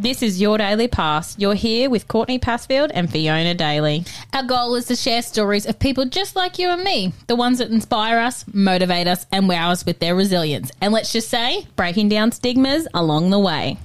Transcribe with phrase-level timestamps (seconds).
[0.00, 1.38] This is your Daily Pass.
[1.38, 4.06] You're here with Courtney Passfield and Fiona Daly.
[4.32, 7.58] Our goal is to share stories of people just like you and me, the ones
[7.58, 10.72] that inspire us, motivate us, and wow us with their resilience.
[10.80, 13.76] And let's just say, breaking down stigmas along the way.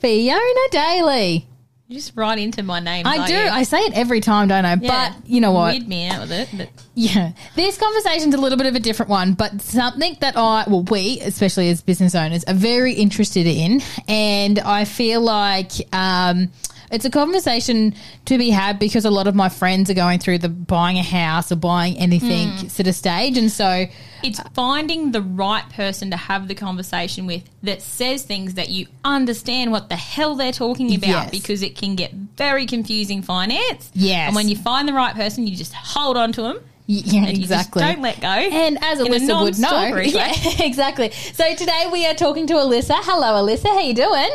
[0.00, 1.48] Fiona Daly.
[1.88, 3.06] You just write into my name.
[3.06, 3.32] I do.
[3.32, 3.38] you?
[3.48, 4.74] I say it every time, don't I?
[4.74, 5.12] Yeah.
[5.14, 5.72] But you know what?
[5.72, 6.48] Weird me out with it.
[6.52, 7.30] But Yeah.
[7.54, 11.20] This conversation's a little bit of a different one, but something that I, well, we,
[11.20, 13.82] especially as business owners, are very interested in.
[14.08, 16.50] And I feel like, um,
[16.90, 17.94] it's a conversation
[18.26, 21.02] to be had because a lot of my friends are going through the buying a
[21.02, 22.68] house or buying anything Hmm.
[22.68, 23.36] sort of stage.
[23.38, 23.86] And so,
[24.22, 28.86] it's finding the right person to have the conversation with that says things that you
[29.04, 31.30] understand what the hell they're talking about Yes.
[31.30, 33.90] because it can get very confusing finance.
[33.94, 34.28] Yes.
[34.28, 36.58] And when you find the right person, you just hold on to them.
[36.88, 37.82] yeah, exactly.
[37.82, 38.28] Don't let go.
[38.28, 40.32] And as a Alyssa would know, yeah,
[40.64, 41.10] exactly.
[41.34, 42.94] So today we are talking to Alyssa.
[43.02, 43.66] Hello, Alyssa.
[43.66, 44.30] How you doing?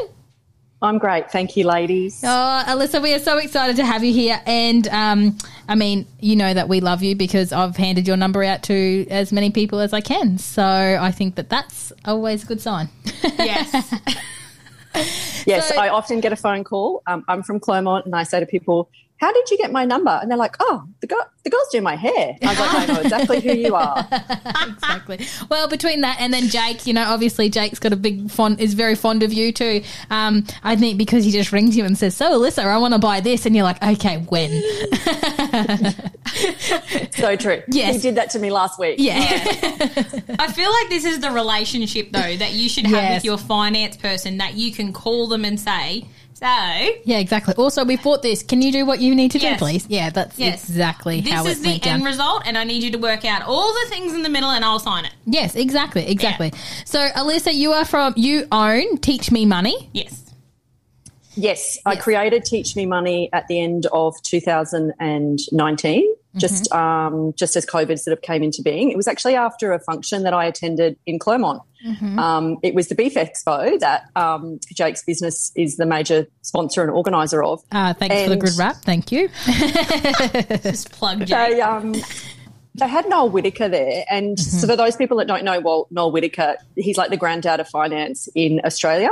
[0.84, 1.32] I'm great.
[1.32, 2.22] Thank you, ladies.
[2.24, 4.42] Oh, Alyssa, we are so excited to have you here.
[4.48, 5.38] And um,
[5.70, 9.06] I mean, you know that we love you because I've handed your number out to
[9.10, 10.40] as many people as I can.
[10.40, 12.90] So I think that that's always a good sign.
[13.38, 13.94] Yes.
[15.48, 17.02] Yes, So- I often get a phone call.
[17.08, 18.90] Um, I'm from Clermont, and I say to people,
[19.22, 21.80] "How did you get my number?" And they're like, "Oh, the, girl, the girls do
[21.80, 24.06] my hair." I was like, "I know exactly who you are."
[24.68, 25.26] exactly.
[25.50, 28.74] Well, between that and then Jake, you know, obviously Jake's got a big fond, is
[28.74, 29.84] very fond of you too.
[30.10, 33.00] Um, I think because he just rings you and says, "So, Alyssa, I want to
[33.00, 34.52] buy this," and you're like, "Okay, when?"
[37.14, 37.62] So true.
[37.68, 37.96] Yes.
[37.96, 38.96] he did that to me last week.
[38.98, 39.20] Yeah,
[40.40, 43.18] I feel like this is the relationship though that you should have Yes.
[43.18, 46.06] with your finance person that you can call them and say,
[46.42, 46.48] so
[47.06, 47.54] yeah, exactly.
[47.56, 48.42] Also, we bought this.
[48.44, 49.60] Can you do what you need to Yes.
[49.60, 49.86] do, please?
[49.88, 50.68] Yeah, that's Yes.
[50.68, 52.04] exactly this how is it This is the end down.
[52.04, 54.66] result and I need you to work out all the things in the middle and
[54.66, 55.14] I'll sign it.
[55.26, 56.52] Yes, exactly, exactly.
[56.86, 59.90] So, Alyssa, you are from you own Teach Me Money.
[59.94, 60.18] Yes.
[61.36, 66.78] Yes, I created Teach Me Money at the end of 2019, just Mm-hmm.
[67.16, 68.90] um, just as COVID sort of came into being.
[68.92, 71.62] It was actually after a function that I attended in Clermont.
[71.86, 72.20] Mm-hmm.
[72.20, 76.92] Um, it was the Beef Expo that um, Jake's business is the major sponsor and
[76.92, 77.62] organizer of.
[77.72, 78.78] Uh, thanks for the And- good rap.
[78.84, 79.30] Thank you.
[80.64, 81.30] Just plug Jake.
[81.30, 81.96] They um,
[82.76, 84.60] they had Noel Whittaker there, and Mm-hmm.
[84.60, 87.68] so for those people that don't know, well, Noel Whittaker, he's like the granddad of
[87.68, 89.10] finance in Australia,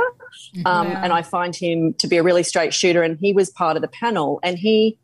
[0.56, 0.66] Mm-hmm.
[0.66, 3.02] um, and I find him to be a really straight shooter.
[3.02, 4.96] And he was part of the panel, and he,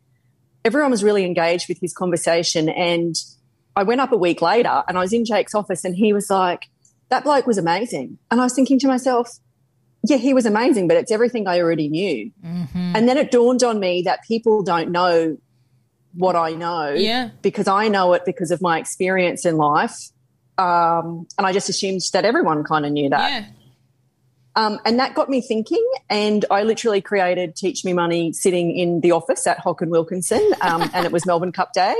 [0.67, 2.69] everyone was really engaged with his conversation.
[2.69, 3.15] And
[3.75, 6.29] I went up a week later, and I was in Jake's office, and he was
[6.29, 6.67] like,
[7.09, 9.39] "That bloke was amazing," and I was thinking to myself.
[10.03, 12.31] Yeah, he was amazing, but it's everything I already knew.
[12.45, 12.95] Mm-hmm.
[12.95, 15.37] And then it dawned on me that people don't know
[16.13, 17.31] what I know Yeah.
[17.41, 19.97] because I know it because of my experience in life.
[20.57, 23.31] Um, and I just assumed that everyone kind of knew that.
[23.31, 23.45] Yeah.
[24.57, 25.87] Um, and that got me thinking.
[26.09, 30.41] And I literally created Teach Me Money sitting in the office at Hock and Wilkinson.
[30.61, 31.95] Um, and it was Melbourne Cup Day.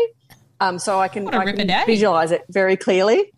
[0.59, 3.31] Um, so I can, I can visualize it very clearly.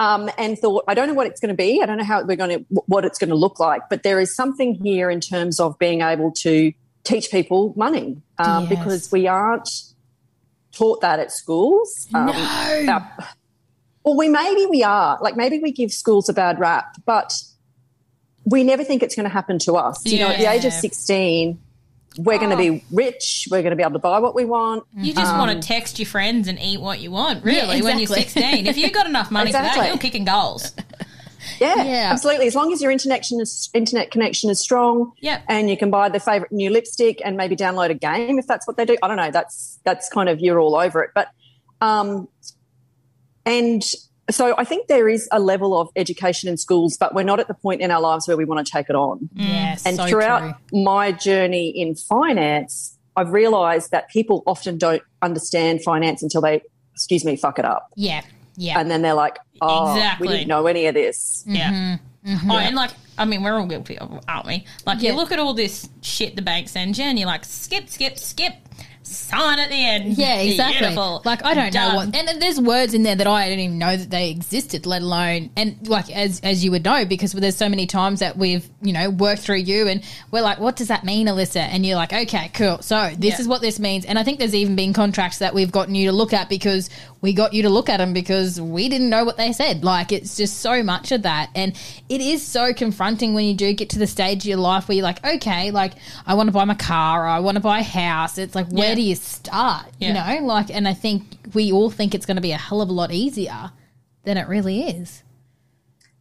[0.00, 1.82] Um, and thought, I don't know what it's going to be.
[1.82, 4.18] I don't know how we're going to, what it's going to look like, but there
[4.18, 6.72] is something here in terms of being able to
[7.04, 8.68] teach people money um, Yes.
[8.68, 9.68] because we aren't
[10.72, 12.08] taught that at schools.
[12.14, 12.92] Um, No.
[12.92, 13.12] our-
[14.04, 17.32] well, we maybe we are like maybe we give schools a bad rap, but
[18.46, 20.04] we never think it's going to happen to us.
[20.06, 21.58] You know, at the age of sixteen,
[22.16, 23.46] we're going to be rich.
[23.50, 24.84] We're going to be able to buy what we want.
[24.96, 27.98] You just want to text your friends and eat what you want, really, Yeah, when
[27.98, 28.66] you're 16.
[28.66, 29.82] If you've got enough money for Exactly.
[29.82, 30.72] that, you're kicking goals.
[31.60, 32.08] Yeah, Yeah.
[32.12, 32.48] absolutely.
[32.48, 35.44] As long as your internet connection is, internet connection is strong, Yep.
[35.48, 38.66] and you can buy the favorite new lipstick and maybe download a game if that's
[38.66, 38.96] what they do.
[39.02, 39.30] I don't know.
[39.30, 41.10] That's that's kind of you're all over it.
[41.14, 41.28] But
[41.80, 42.26] um,
[43.44, 43.82] and
[44.30, 47.48] so I think there is a level of education in schools, but we're not at
[47.48, 49.28] the point in our lives where we want to take it on.
[49.36, 50.82] Mm, yes, And so throughout true.
[50.82, 56.60] my journey in finance, I've realized that people often don't understand finance until they,
[56.92, 57.88] excuse me, fuck it up.
[57.96, 58.22] Yeah,
[58.56, 58.78] yeah.
[58.80, 60.28] And then they're like, oh, Exactly.
[60.28, 61.44] we didn't know any of this.
[61.48, 62.50] Mm-hmm, mm-hmm.
[62.50, 62.54] Yeah.
[62.54, 64.66] Oh, and like, I mean, we're all guilty of, aren't we?
[64.84, 65.12] Like, Yeah.
[65.12, 68.18] you look at all this shit the bank sends you, and you're like, skip, skip,
[68.18, 68.54] skip,
[69.06, 70.16] sign at the end.
[70.18, 70.78] Yeah, exactly.
[70.80, 71.22] Beautiful.
[71.24, 73.96] Like I don't know what, and there's words in there that I didn't even know
[73.96, 77.68] that they existed, let alone, and like as as you would know, because there's so
[77.68, 81.04] many times that we've you know worked through you, and we're like, what does that
[81.04, 81.56] mean, Alyssa?
[81.60, 82.82] And you're like, okay, cool.
[82.82, 83.40] So this Yeah.
[83.40, 86.10] is what this means, and I think there's even been contracts that we've gotten you
[86.10, 86.90] to look at because
[87.20, 89.82] we got you to look at them because we didn't know what they said.
[89.84, 91.74] Like it's just so much of that, and
[92.08, 94.96] it is so confronting when you do get to the stage of your life where
[94.96, 95.92] you're like, okay, like
[96.26, 98.38] I want to buy my car, or I want to buy a house.
[98.38, 98.94] It's like where Yeah.
[98.94, 99.86] do you start?
[99.98, 101.22] You know, like, and I think
[101.54, 103.70] we all think it's going to be a hell of a lot easier
[104.24, 105.22] than it really is.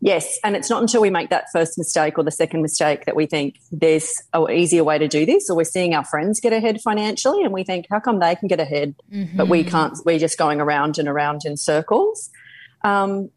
[0.05, 3.15] Yes, and it's not until we make that first mistake or the second mistake that
[3.15, 6.53] we think there's an easier way to do this, or we're seeing our friends get
[6.53, 8.93] ahead financially, and we think, how come they can get ahead,
[9.35, 9.97] but we can't?
[10.05, 12.29] We're just going around and around in circles.
[12.83, 13.31] Um,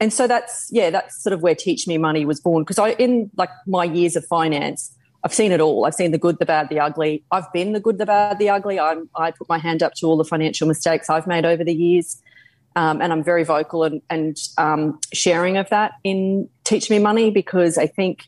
[0.00, 2.62] and so that's yeah, that's sort of where Teach Me Money was born.
[2.62, 5.84] Because I, in like my years of finance, I've seen it all.
[5.84, 7.24] I've seen the good, the bad, the ugly.
[7.30, 8.80] I've been the good, the bad, the ugly.
[8.80, 11.74] I'm, I put my hand up to all the financial mistakes I've made over the
[11.74, 12.22] years.
[12.76, 17.30] Um, and I'm very vocal and, and um, sharing of that in Teach Me Money
[17.30, 18.24] because I think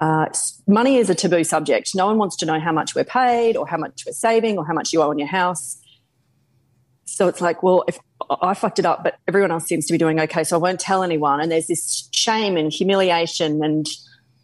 [0.00, 0.26] uh,
[0.66, 1.94] money is a taboo subject.
[1.94, 4.66] No one wants to know how much we're paid or how much we're saving or
[4.66, 5.78] how much you owe on your house.
[7.04, 7.98] So it's like, well, if
[8.30, 10.80] I fucked it up, but everyone else seems to be doing okay, so I won't
[10.80, 11.40] tell anyone.
[11.40, 13.86] And there's this shame and humiliation and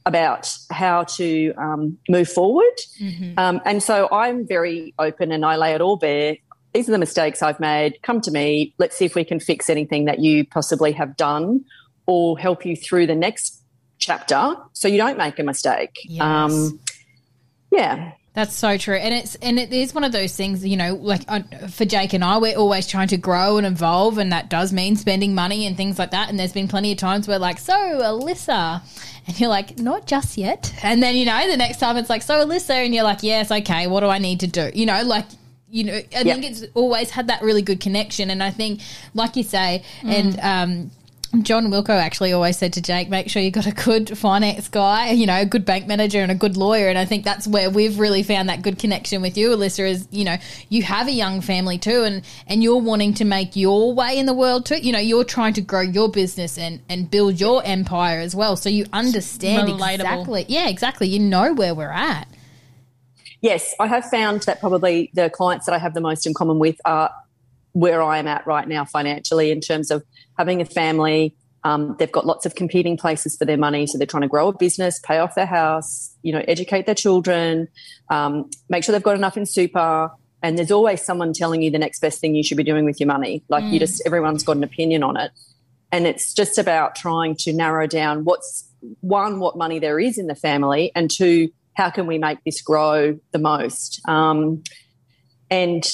[0.04, 2.72] about how to um, move forward.
[3.38, 6.36] Um, and so I'm very open and I lay it all bare.
[6.74, 8.00] These are the mistakes I've made.
[8.02, 8.74] Come to me.
[8.78, 11.64] Let's see if we can fix anything that you possibly have done
[12.06, 13.62] or help you through the next
[13.98, 15.98] chapter so you don't make a mistake.
[16.18, 16.80] Um,
[17.70, 18.12] yeah.
[18.34, 20.64] That's so true, and it's and it is one of those things.
[20.64, 24.16] You know, like uh, for Jake and I, we're always trying to grow and evolve,
[24.16, 26.30] and that does mean spending money and things like that.
[26.30, 28.80] And there's been plenty of times where like, so Alyssa,
[29.26, 30.72] and you're like, not just yet.
[30.82, 33.50] And then you know, the next time it's like, so Alyssa, and you're like, yes,
[33.50, 34.70] okay, what do I need to do?
[34.72, 35.26] You know, like.
[35.72, 38.80] You know, I think it's always had that really good connection, and I think,
[39.14, 40.90] like you say, and um,
[41.40, 45.12] John Wilco actually always said to Jake, make sure you got a good finance guy,
[45.12, 46.88] you know, a good bank manager and a good lawyer.
[46.88, 50.06] And I think that's where we've really found that good connection with you, Alyssa, is,
[50.10, 50.36] you know,
[50.68, 54.26] you have a young family too and, and you're wanting to make your way in
[54.26, 54.76] the world too.
[54.76, 58.56] You know, you're trying to grow your business and, and build your empire as well.
[58.56, 59.94] So you understand Relatable.
[59.94, 60.44] exactly.
[60.48, 61.08] Yeah, exactly.
[61.08, 62.28] You know where we're at.
[63.42, 66.60] Yes, I have found that probably the clients that I have the most in common
[66.60, 67.10] with are
[67.72, 70.04] where I am at right now financially in terms of
[70.38, 71.34] having a family.
[71.64, 74.48] Um, they've got lots of competing places for their money, so they're trying to grow
[74.48, 77.68] a business, pay off their house, you know, educate their children,
[78.10, 80.10] um, make sure they've got enough in super.
[80.44, 82.98] And there's always someone telling you the next best thing you should be doing with
[83.00, 83.42] your money.
[83.48, 85.32] Like you just, everyone's got an opinion on it,
[85.90, 88.68] and it's just about trying to narrow down what's
[89.00, 92.60] one, what money there is in the family, and two, how can we make this
[92.60, 94.00] grow the most?
[94.08, 94.62] Um,
[95.50, 95.84] and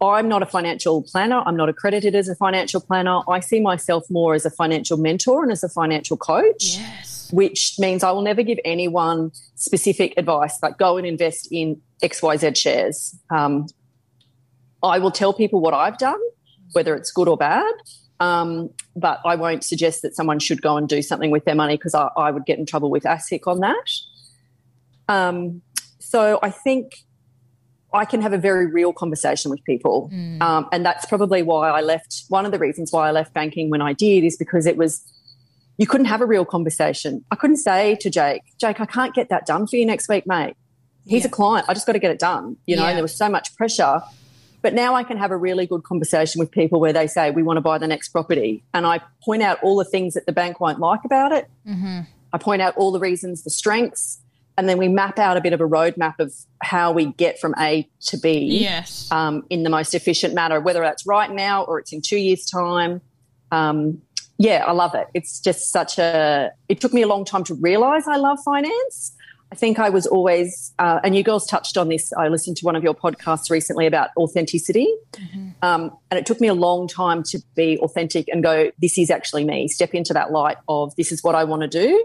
[0.00, 1.42] I'm not a financial planner.
[1.46, 3.20] I'm not accredited as a financial planner.
[3.28, 7.30] I see myself more as a financial mentor and as a financial coach, Yes.
[7.32, 12.56] which means I will never give anyone specific advice like go and invest in XYZ
[12.56, 13.16] shares.
[13.30, 13.66] Um,
[14.82, 16.20] I will tell people what I've done,
[16.72, 17.72] whether it's good or bad.
[18.20, 21.76] Um, but I won't suggest that someone should go and do something with their money
[21.76, 23.90] because I, I would get in trouble with ASIC on that.
[25.08, 25.62] Um,
[25.98, 27.04] so I think
[27.92, 30.10] I can have a very real conversation with people.
[30.40, 32.24] Um, and that's probably why I left.
[32.28, 35.02] One of the reasons why I left banking when I did is because it was,
[35.78, 37.24] you couldn't have a real conversation.
[37.30, 40.26] I couldn't say to Jake, Jake, I can't get that done for you next week,
[40.26, 40.56] mate.
[41.06, 41.66] He's a client.
[41.68, 42.56] I just got to get it done.
[42.66, 42.94] You know, Yeah.
[42.94, 44.02] there was so much pressure.
[44.62, 47.42] But now I can have a really good conversation with people where they say, we
[47.42, 48.64] want to buy the next property.
[48.72, 51.46] And I point out all the things that the bank won't like about it.
[52.32, 54.20] I point out all the reasons, the strengths,
[54.56, 57.54] and then we map out a bit of a roadmap of how we get from
[57.58, 59.10] A to B Yes.
[59.10, 62.46] um, in the most efficient manner, whether that's right now or it's in two years'
[62.46, 63.00] time.
[63.50, 64.00] Um,
[64.38, 65.08] yeah, I love it.
[65.14, 66.50] It's just such a.
[66.68, 69.12] It took me a long time to realize I love finance.
[69.52, 72.12] I think I was always, uh, and you girls touched on this.
[72.14, 74.92] I listened to one of your podcasts recently about authenticity.
[75.62, 79.10] Um, and it took me a long time to be authentic and go, this is
[79.10, 79.68] actually me.
[79.68, 82.04] Step into that light of this is what I want to do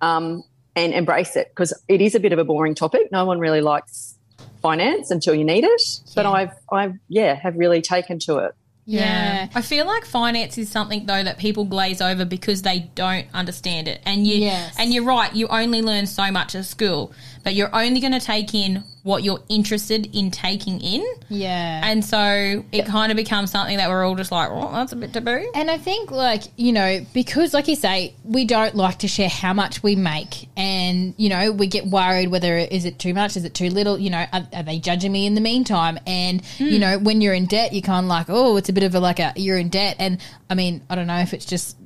[0.00, 0.42] um,
[0.84, 3.10] and embrace it because it is a bit of a boring topic.
[3.12, 4.16] No one really likes
[4.62, 5.82] finance until you need it.
[6.14, 6.30] But Yeah.
[6.30, 8.54] I've, I've, yeah, have really taken to it.
[8.90, 9.48] Yeah.
[9.54, 13.86] I feel like finance is something though that people glaze over because they don't understand
[13.86, 14.00] it.
[14.06, 14.74] And you Yes.
[14.78, 17.12] and you're right, you only learn so much at school,
[17.44, 21.02] but you're only going to take in what you're interested in taking in.
[21.30, 21.80] Yeah.
[21.82, 24.96] And so it kind of becomes something that we're all just like, well, that's a
[24.96, 28.98] bit taboo." And I think, like, you know, because, like you say, we don't like
[28.98, 30.50] to share how much we make.
[30.58, 33.98] And, you know, we get worried whether is it too much, is it too little,
[33.98, 35.98] you know, are, are they judging me in the meantime?
[36.06, 36.64] And, hmm.
[36.64, 38.94] you know, when you're in debt, you're kind of like, oh, it's a bit of
[38.94, 39.96] a, like a, you're in debt.
[39.98, 41.78] And I mean, I don't know if it's just,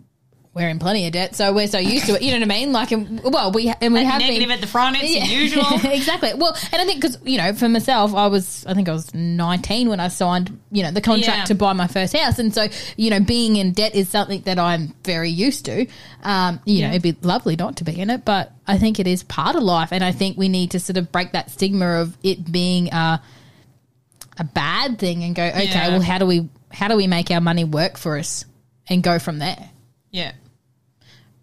[0.54, 2.20] we're in plenty of debt, so we're so used to it.
[2.22, 2.72] You know what I mean?
[2.72, 5.24] Like, and, well, we and we have Negative been at the front, it's Yeah.
[5.24, 5.64] usual.
[5.90, 6.34] exactly.
[6.34, 9.14] Well, and I think because you know, for myself, I was I think I was
[9.14, 11.44] nineteen when I signed you know the contract Yeah.
[11.46, 14.58] to buy my first house, and so you know, being in debt is something that
[14.58, 15.86] I'm very used to.
[16.22, 19.06] Um, you know, it'd be lovely not to be in it, but I think it
[19.06, 22.00] is part of life, and I think we need to sort of break that stigma
[22.00, 22.92] of it being.
[22.92, 23.18] Uh,
[24.38, 25.88] a bad thing and go, okay, Yeah.
[25.88, 28.46] well, how do we how do we make our money work for us
[28.88, 29.68] and go from there?
[30.10, 30.32] Yeah.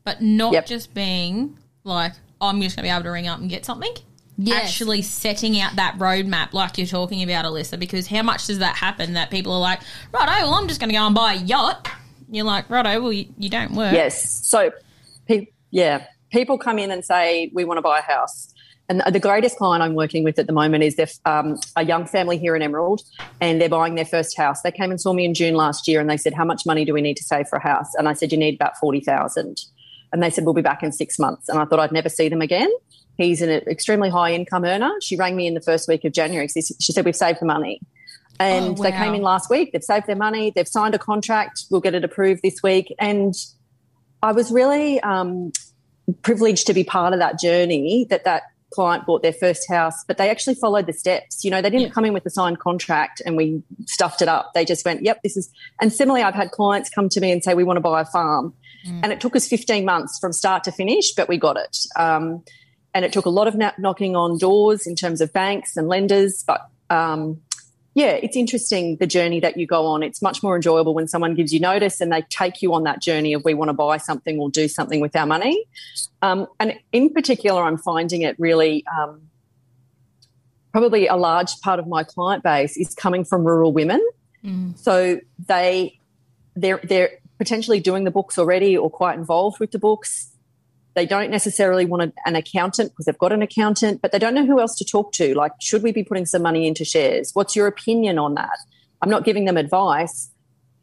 [0.09, 0.65] But not Yep.
[0.65, 3.63] just being like, oh, I'm just going to be able to ring up and get
[3.63, 3.93] something.
[4.39, 4.63] Yes.
[4.63, 8.75] Actually setting out that roadmap like you're talking about, Alyssa, because how much does that
[8.75, 11.37] happen that people are like, righto, well, I'm just going to go and buy a
[11.37, 11.91] yacht.
[12.31, 13.93] You're like, righto, well, you, you don't work.
[13.93, 14.47] Yes.
[14.47, 14.71] So,
[15.27, 18.51] pe- yeah, people come in and say, we want to buy a house.
[18.87, 22.39] And the greatest client I'm working with at the moment is um, a young family
[22.39, 23.03] here in Emerald
[23.39, 24.63] and they're buying their first house.
[24.63, 26.85] They came and saw me in June last year and they said, how much money
[26.85, 27.93] do we need to save for a house?
[27.93, 29.61] And I said, you need about 40,000.
[30.11, 31.49] And they said, we'll be back in six months.
[31.49, 32.69] And I thought I'd never see them again.
[33.17, 34.91] He's an extremely high income earner.
[35.01, 36.47] She rang me in the first week of January.
[36.47, 37.79] She said, we've saved the money.
[38.39, 39.73] And Oh, they came in last week.
[39.73, 40.51] They've saved their money.
[40.55, 41.65] They've signed a contract.
[41.69, 42.95] We'll get it approved this week.
[42.97, 43.33] And
[44.23, 45.51] I was really um,
[46.21, 50.17] privileged to be part of that journey that that client bought their first house, but
[50.17, 51.43] they actually followed the steps.
[51.43, 51.91] You know, they didn't Yeah.
[51.93, 54.51] come in with a signed contract and we stuffed it up.
[54.53, 55.51] They just went, yep, this is.
[55.81, 58.05] And similarly, I've had clients come to me and say, we want to buy a
[58.05, 58.53] farm.
[58.85, 61.77] And it took us 15 months from start to finish, but we got it.
[61.95, 62.43] Um,
[62.93, 65.87] and it took a lot of kno- knocking on doors in terms of banks and
[65.87, 67.41] lenders, but um,
[67.93, 70.03] yeah, it's interesting the journey that you go on.
[70.03, 73.01] It's much more enjoyable when someone gives you notice and they take you on that
[73.01, 75.65] journey of we want to buy something or do something with our money.
[76.21, 79.21] Um, and in particular, I'm finding it really um,
[80.71, 84.01] probably a large part of my client base is coming from rural women.
[84.77, 85.99] So they
[86.55, 87.09] they're they're
[87.39, 90.35] potentially doing the books already or quite involved with the books.
[90.93, 94.45] They don't necessarily want an accountant because they've got an accountant, but they don't know
[94.45, 95.33] who else to talk to.
[95.33, 97.31] Like, should we be putting some money into shares?
[97.33, 98.57] What's your opinion on that?
[99.01, 100.29] I'm not giving them advice.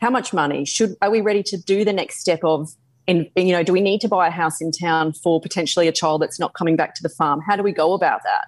[0.01, 2.71] How much money should are we ready to do the next step of?
[3.07, 5.93] In, you know, do we need to buy a house in town for potentially a
[5.93, 7.41] child that's not coming back to the farm?
[7.47, 8.47] How do we go about that?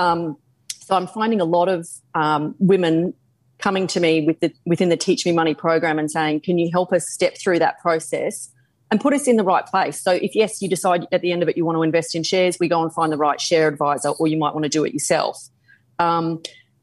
[0.00, 0.36] Um,
[0.80, 3.14] so I'm finding a lot of um, women
[3.58, 6.70] coming to me with the within the Teach Me Money program and saying, "Can you
[6.72, 8.50] help us step through that process
[8.90, 11.42] and put us in the right place?" So if yes, you decide at the end
[11.42, 13.68] of it you want to invest in shares, we go and find the right share
[13.68, 15.48] advisor, or you might want to do it yourself.
[15.98, 16.42] Um,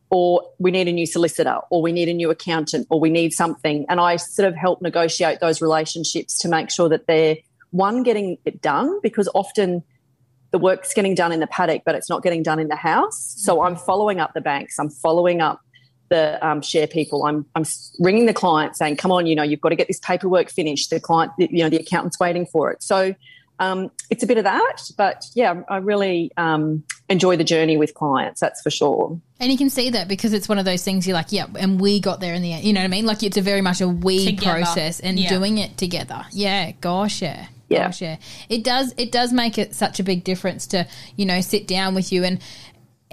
[0.09, 3.33] or we need a new solicitor, or we need a new accountant, or we need
[3.33, 3.85] something.
[3.89, 7.37] And I sort of help negotiate those relationships to make sure that they're
[7.71, 9.83] one getting it done because often
[10.51, 13.33] the work's getting done in the paddock, but it's not getting done in the house.
[13.37, 14.77] So I'm following up the banks.
[14.77, 15.59] I'm following up
[16.13, 17.25] the um, share people.
[17.25, 17.63] I'm I'm
[17.99, 20.89] ringing the client saying, "Come on, you know, you've got to get this paperwork finished."
[20.91, 22.83] The client, you know, the accountant's waiting for it.
[22.83, 23.15] So
[23.59, 27.93] um, it's a bit of that, but yeah, I really um, enjoy the journey with
[27.93, 28.39] clients.
[28.41, 29.19] That's for sure.
[29.39, 31.79] And you can see that because it's one of those things you're like, yeah, and
[31.79, 32.63] we got there in the end.
[32.63, 33.05] You know what I mean?
[33.05, 34.51] Like it's a very much a we Together.
[34.63, 35.29] process and Yeah.
[35.29, 36.25] doing it together.
[36.31, 37.47] Yeah, gosh, yeah.
[37.69, 37.87] Yeah.
[37.87, 38.17] Gosh, yeah.
[38.49, 41.95] It does it does make it such a big difference to, you know, sit down
[41.95, 42.39] with you and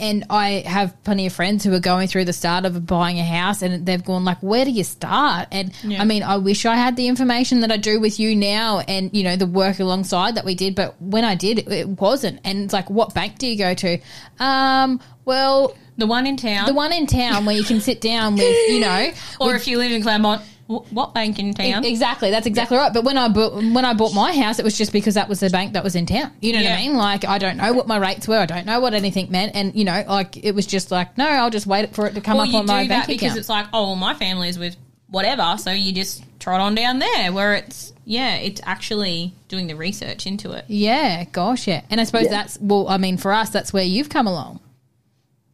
[0.00, 3.24] and I have plenty of friends who are going through the start of buying a
[3.24, 5.48] house and they've gone like, where do you start?
[5.52, 6.00] And Yeah.
[6.02, 9.14] I mean, I wish I had the information that I do with you now and,
[9.14, 10.74] you know, the work alongside that we did.
[10.74, 12.40] But when I did, it, it wasn't.
[12.44, 13.98] And it's like, what bank do you go to?
[14.38, 16.66] Um, well, The one in town.
[16.66, 19.78] the one in town where you can sit down with, you know, or if you
[19.78, 20.42] live in Clermont,
[20.90, 21.84] what bank in town?
[21.84, 22.92] Exactly, that's exactly right.
[22.92, 25.40] But when I bought when I bought my house, it was just because that was
[25.40, 26.32] the bank that was in town.
[26.40, 26.94] You know what I mean?
[26.96, 28.38] Like I don't know what my rates were.
[28.38, 31.26] I don't know what anything meant, and you know, like it was just like, no,
[31.26, 33.06] I'll just wait for it to come well, up you on do my that bank
[33.08, 33.38] because account.
[33.38, 34.14] it's like, oh, well, my
[34.46, 34.76] is with
[35.08, 39.74] whatever, so you just trot on down there where it's, yeah, it's actually doing the
[39.74, 40.64] research into it.
[40.68, 41.82] yeah, gosh, yeah.
[41.90, 42.30] And I suppose Yeah.
[42.30, 44.60] that's well, I mean, for us, that's where you've come along.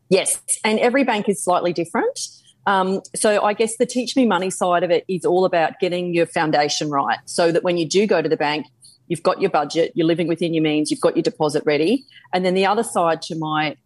[0.08, 2.20] Yes, and every bank is slightly different.
[2.66, 6.12] Um, so I guess the Teach Me Money side of it is all about getting
[6.14, 8.66] your foundation right, so that when you do go to the bank,
[9.08, 12.04] you've got your budget, you're living within your means, you've got your deposit ready.
[12.34, 13.76] And then the other side to my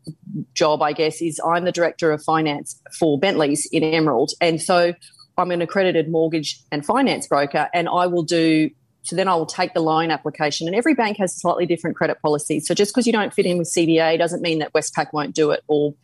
[0.55, 4.95] job, I guess, is I'm the director of finance for Bentley's in Emerald, and so
[5.37, 8.71] I'm an accredited mortgage and finance broker, and I will do.
[9.03, 12.21] So then I will take the loan application, and every bank has slightly different credit
[12.21, 12.67] policies.
[12.67, 15.51] So just because you don't fit in with CBA doesn't mean that Westpac won't do
[15.51, 15.95] it, or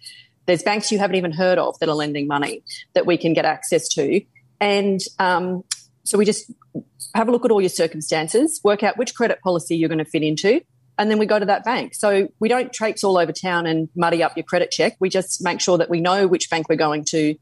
[0.46, 2.62] there's banks you haven't even heard of that are lending money
[2.94, 4.20] that we can get access to.
[4.60, 5.64] And um,
[6.04, 6.50] so we just
[7.14, 10.04] have a look at all your circumstances, work out which credit policy you're going to
[10.04, 10.60] fit into,
[10.98, 11.94] and then we go to that bank.
[11.94, 14.96] So we don't traipse all over town and muddy up your credit check.
[14.98, 17.36] We just make sure that we know which bank we're going to.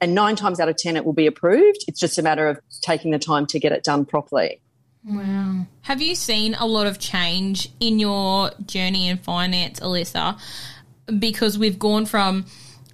[0.00, 1.78] And nine times out of 10, it will be approved.
[1.86, 4.60] It's just a matter of taking the time to get it done properly.
[5.04, 5.66] Wow.
[5.82, 10.38] Have you seen a lot of change in your journey in finance, Alyssa?
[11.18, 12.46] Because we've gone from,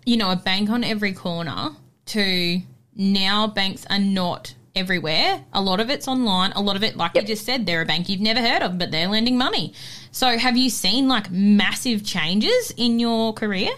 [0.05, 1.71] you know, a bank on every corner
[2.07, 2.61] to
[2.95, 5.45] now banks are not everywhere.
[5.53, 6.53] A lot of it's online.
[6.53, 7.23] A lot of it, like Yep.
[7.23, 9.73] you just said, they're a bank you've never heard of, but they're lending money.
[10.11, 13.71] So have you seen like massive changes in your career?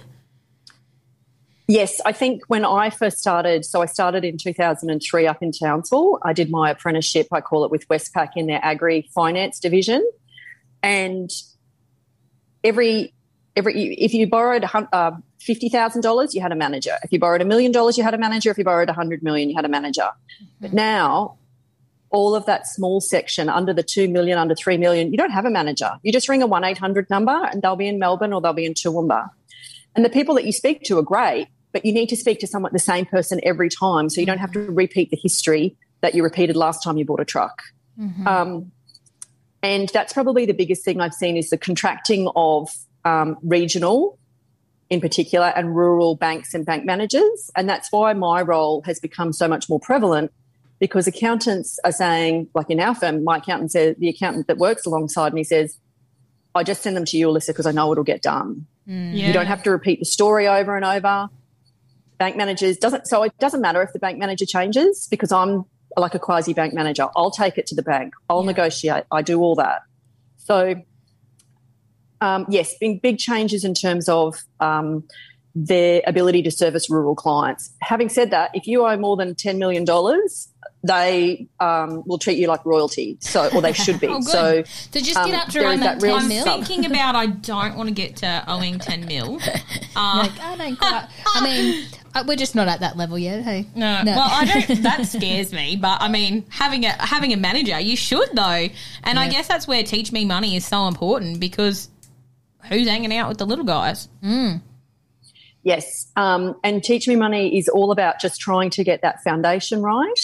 [1.66, 6.18] Yes, I think when I first started, so I started in 2003 up in Townsville.
[6.22, 10.06] I did my apprenticeship, I call it with Westpac in their agri finance division.
[10.82, 11.30] And
[12.62, 13.13] every,
[13.56, 16.96] every if you borrowed uh, $50,000, you had a manager.
[17.02, 18.50] If you borrowed a million dollars, you had a manager.
[18.50, 20.02] If you borrowed a 100 million, you had a manager.
[20.02, 20.44] Mm-hmm.
[20.60, 21.36] But now,
[22.10, 25.44] all of that small section under the 2 million, under 3 million, you don't have
[25.44, 25.90] a manager.
[26.02, 28.64] You just ring a 1 800 number and they'll be in Melbourne or they'll be
[28.64, 29.28] in Toowoomba.
[29.96, 32.46] And the people that you speak to are great, but you need to speak to
[32.46, 34.08] someone, the same person every time.
[34.08, 37.20] So you don't have to repeat the history that you repeated last time you bought
[37.20, 37.62] a truck.
[38.00, 38.26] Mm-hmm.
[38.26, 38.72] Um,
[39.62, 42.68] and that's probably the biggest thing I've seen is the contracting of
[43.04, 44.18] um, regional
[44.90, 47.50] in particular and rural banks and bank managers.
[47.56, 50.32] And that's why my role has become so much more prevalent
[50.78, 54.84] because accountants are saying, like in our firm, my accountant says, the accountant that works
[54.84, 55.78] alongside me says,
[56.54, 58.66] I just send them to you, Alyssa, because I know it'll get done.
[58.88, 59.16] Mm.
[59.16, 59.26] Yeah.
[59.26, 61.28] You don't have to repeat the story over and over.
[62.18, 65.64] Bank managers doesn't so it doesn't matter if the bank manager changes because I'm
[65.96, 67.08] like a quasi bank manager.
[67.16, 68.14] I'll take it to the bank.
[68.30, 68.50] I'll yeah.
[68.50, 69.04] negotiate.
[69.10, 69.82] I do all that.
[70.36, 70.76] So
[72.20, 75.04] um, yes, big big changes in terms of um,
[75.54, 77.72] their ability to service rural clients.
[77.80, 80.48] Having said that, if you owe more than ten million dollars,
[80.84, 83.16] they um, will treat you like royalty.
[83.20, 84.06] So, or they should be.
[84.08, 86.28] oh, so, so just get um, up to around that, that I'm
[86.64, 87.16] thinking about.
[87.16, 89.40] I don't want to get to owing ten mil.
[89.96, 91.06] Uh, like, I don't quite.
[91.24, 93.44] I mean, uh, we're just not at that level yet.
[93.44, 94.02] Hey, no.
[94.02, 94.16] no.
[94.16, 94.82] Well, I don't.
[94.82, 95.76] That scares me.
[95.76, 98.42] But I mean, having a having a manager, you should though.
[98.42, 98.72] And
[99.04, 99.20] yeah.
[99.20, 101.88] I guess that's where teach me money is so important because
[102.68, 104.08] who's hanging out with the little guys?
[104.22, 104.62] Mm.
[105.62, 109.82] Yes, um, and teach me money is all about just trying to get that foundation
[109.82, 110.18] right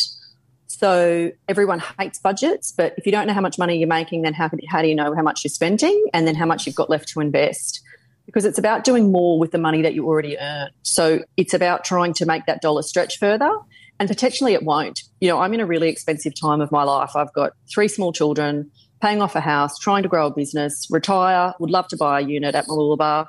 [0.81, 4.33] so everyone hates budgets, but if you don't know how much money you're making, then
[4.33, 6.89] how, how do you know how much you're spending and then how much you've got
[6.89, 7.83] left to invest?
[8.25, 10.71] Because it's about doing more with the money that you already earn.
[10.83, 13.51] So it's about trying to make that dollar stretch further
[13.99, 15.03] and potentially it won't.
[15.21, 17.15] You know, I'm in a really expensive time of my life.
[17.15, 21.55] I've got three small children, paying off a house, trying to grow a business, retire,
[21.59, 23.27] would love to buy a unit at Mooloolaba.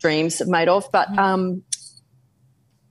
[0.00, 1.18] Dreams made of, but mm-hmm.
[1.18, 1.62] um,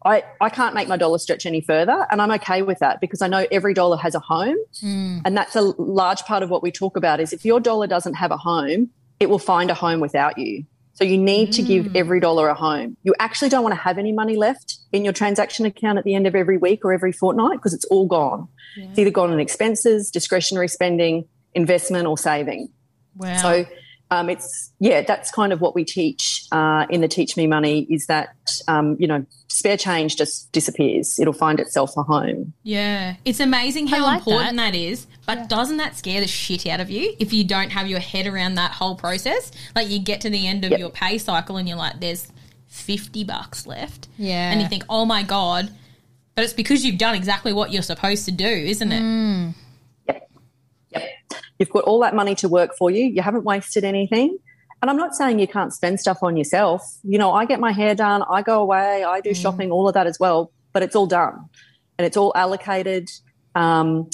[0.05, 2.07] I, I can't make my dollar stretch any further.
[2.09, 4.57] And I'm okay with that because I know every dollar has a home.
[4.81, 5.21] Mm.
[5.25, 8.15] And that's a large part of what we talk about is if your dollar doesn't
[8.15, 10.65] have a home, it will find a home without you.
[10.93, 11.55] So you need mm.
[11.55, 11.95] to give mm.
[11.95, 12.97] every dollar a home.
[13.03, 16.15] You actually don't want to have any money left in your transaction account at the
[16.15, 18.47] end of every week or every fortnight because it's all gone.
[18.75, 18.89] Yeah.
[18.89, 22.69] It's either gone in expenses, discretionary spending, investment, or saving.
[23.15, 23.37] Wow.
[23.37, 23.65] So
[24.11, 27.87] um, it's yeah, that's kind of what we teach uh, in the Teach Me Money
[27.89, 28.35] is that
[28.67, 31.17] um, you know spare change just disappears.
[31.17, 32.53] It'll find itself a home.
[32.63, 34.71] Yeah, it's amazing how like important that.
[34.73, 35.07] that is.
[35.25, 35.47] But yeah.
[35.47, 38.55] doesn't that scare the shit out of you if you don't have your head around
[38.55, 39.49] that whole process?
[39.75, 40.79] Like you get to the end of yep.
[40.81, 42.29] your pay cycle and you're like, there's
[42.67, 44.09] fifty bucks left.
[44.17, 45.71] Yeah, and you think, oh my god.
[46.35, 49.01] But it's because you've done exactly what you're supposed to do, isn't it?
[49.01, 49.53] Mm.
[51.61, 53.05] You've got all that money to work for you.
[53.05, 54.35] You haven't wasted anything.
[54.81, 56.81] And I'm not saying you can't spend stuff on yourself.
[57.03, 59.35] You know, I get my hair done, I go away, I do mm.
[59.35, 61.47] shopping, all of that as well, but it's all done
[61.99, 63.11] and it's all allocated.
[63.53, 64.09] Um,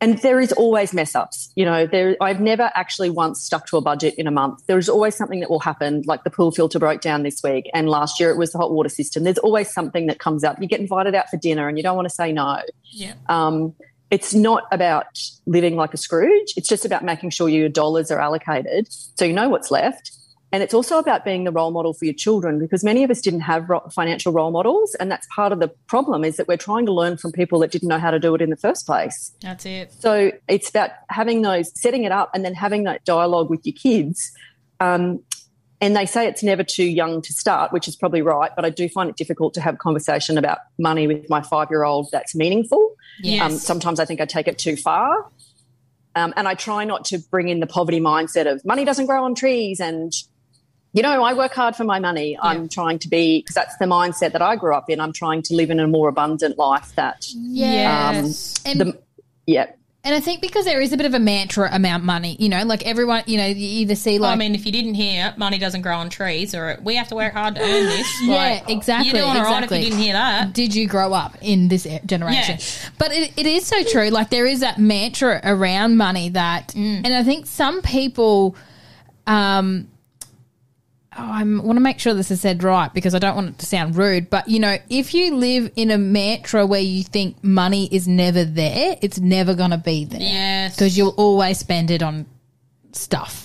[0.00, 1.52] and there is always mess ups.
[1.54, 4.66] You know, there I've never actually once stuck to a budget in a month.
[4.66, 7.68] There is always something that will happen, like the pool filter broke down this week,
[7.74, 9.24] and last year it was the hot water system.
[9.24, 10.60] There's always something that comes up.
[10.62, 12.62] You get invited out for dinner, and you don't want to say no.
[12.84, 13.14] Yeah.
[13.28, 13.74] Um,
[14.10, 16.54] it's not about living like a Scrooge.
[16.56, 20.12] It's just about making sure your dollars are allocated so you know what's left.
[20.52, 23.20] And it's also about being the role model for your children because many of us
[23.20, 24.94] didn't have financial role models.
[24.94, 27.72] And that's part of the problem is that we're trying to learn from people that
[27.72, 29.32] didn't know how to do it in the first place.
[29.42, 29.92] That's it.
[29.92, 33.74] So it's about having those, setting it up and then having that dialogue with your
[33.74, 34.32] kids.
[34.78, 35.22] Um,
[35.80, 38.50] and they say it's never too young to start, which is probably right.
[38.56, 41.68] But I do find it difficult to have a conversation about money with my five
[41.70, 42.94] year old that's meaningful.
[43.20, 43.42] Yes.
[43.42, 45.30] Um, sometimes I think I take it too far.
[46.14, 49.22] Um, and I try not to bring in the poverty mindset of money doesn't grow
[49.24, 50.14] on trees and,
[50.94, 52.32] you know, I work hard for my money.
[52.32, 52.38] Yeah.
[52.40, 54.98] I'm trying to be, because that's the mindset that I grew up in.
[54.98, 58.54] I'm trying to live in a more abundant life that, yes.
[58.64, 58.98] Um, the,
[59.46, 59.72] yeah.
[60.06, 62.62] And I think because there is a bit of a mantra amount money, you know,
[62.64, 64.34] like everyone, you know, you either see like.
[64.34, 67.16] I mean, if you didn't hear, money doesn't grow on trees, or we have to
[67.16, 68.06] work hard to earn this.
[68.22, 69.08] yeah, like, exactly.
[69.08, 69.52] You're doing exactly.
[69.52, 70.52] all right if you didn't hear that.
[70.52, 72.58] Did you grow up in this generation?
[72.60, 72.90] Yeah.
[72.98, 74.10] But it, it is so true.
[74.10, 77.00] Like there is that mantra around money that, mm.
[77.04, 78.54] and I think some people,
[79.26, 79.88] um,
[81.18, 83.58] oh, I want to make sure this is said right because I don't want it
[83.58, 84.30] to sound rude.
[84.30, 88.44] But you know, if you live in a mantra where you think money is never
[88.44, 90.20] there, it's never going to be there.
[90.20, 92.26] Yes, because you'll always spend it on
[92.92, 93.44] stuff.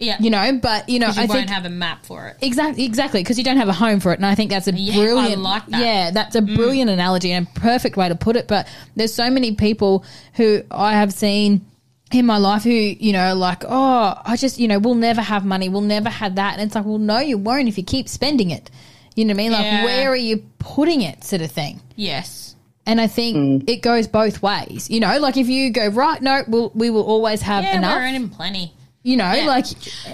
[0.00, 0.16] Yeah.
[0.20, 2.36] You know, but you know, you I won't think have a map for it.
[2.40, 4.72] Exactly, exactly, because you don't have a home for it, and I think that's a
[4.72, 5.42] Yeah, I brilliant.
[5.42, 5.80] like that.
[5.80, 5.84] Mm.
[5.84, 8.46] Yeah, that's a brilliant analogy and a perfect way to put it.
[8.46, 10.04] But there's so many people
[10.34, 11.66] who I have seen
[12.12, 15.44] in my life who you know like, oh, I just you know we'll never have
[15.44, 18.08] money, we'll never have that, and it's like, well, no, you won't if you keep
[18.08, 18.70] spending it.
[19.14, 19.52] You know what I mean?
[19.52, 19.84] Like, Yeah.
[19.84, 21.80] where are you putting it, sort of thing.
[21.96, 22.54] Yes.
[22.86, 23.68] And I think hmm.
[23.68, 24.88] it goes both ways.
[24.88, 27.96] You know, like if you go right, no, we'll, we will always have Yeah, enough.
[27.96, 28.72] we're earning plenty.
[29.02, 29.44] you know, Yeah.
[29.46, 29.66] like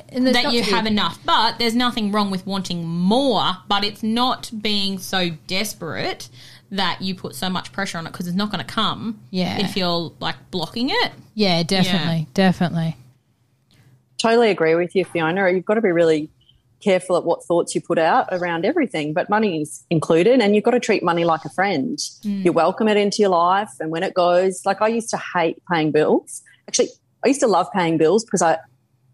[0.08, 1.18] and that you have enough.
[1.24, 6.28] But there's nothing wrong with wanting more, but it's not being so desperate
[6.76, 9.58] that you put so much pressure on it because it's not going to come Yeah.
[9.60, 11.12] if you're like blocking it.
[11.34, 12.96] Yeah, definitely, definitely.
[14.18, 15.50] totally agree with you, Fiona.
[15.50, 16.30] You've got to be really
[16.80, 20.64] careful at what thoughts you put out around everything, but money is included, and you've
[20.64, 21.98] got to treat money like a friend.
[22.24, 22.44] Mm.
[22.44, 25.62] You welcome it into your life, and when it goes, like I used to hate
[25.70, 26.42] paying bills.
[26.68, 26.88] Actually,
[27.24, 28.58] I used to love paying bills because I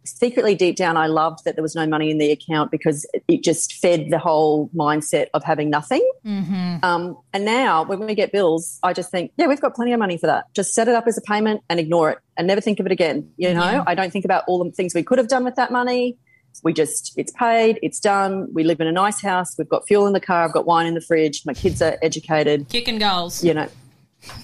[0.04, 3.42] secretly deep down I loved that there was no money in the account because it-
[3.42, 6.06] just fed the whole mindset of having nothing.
[6.82, 9.98] Um, and now when we get bills, I just think, yeah, we've got plenty of
[9.98, 10.44] money for that.
[10.54, 12.92] Just set it up as a payment and ignore it and never think of it
[12.92, 13.30] again.
[13.36, 13.84] You know, Yeah.
[13.86, 16.16] I don't think about all the things we could have done with that money.
[16.64, 18.48] We just, it's paid, it's done.
[18.52, 19.56] We live in a nice house.
[19.56, 20.44] We've got fuel in the car.
[20.44, 21.42] I've got wine in the fridge.
[21.46, 22.68] My kids are educated.
[22.68, 23.44] Kicking goals.
[23.44, 23.68] You know,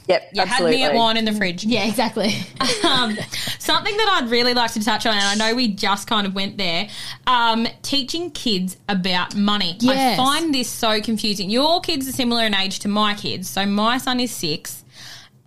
[0.06, 0.78] yep, You absolutely.
[0.78, 1.64] had me at wine in the fridge.
[1.64, 2.34] Yeah, exactly.
[2.84, 3.16] um,
[3.58, 6.34] something that I'd really like to touch on, and I know we just kind of
[6.34, 6.88] went there,
[7.26, 9.76] um, teaching kids about money.
[9.80, 10.18] Yes.
[10.18, 11.50] I find this so confusing.
[11.50, 13.48] Your kids are similar in age to my kids.
[13.48, 14.84] So my son is six,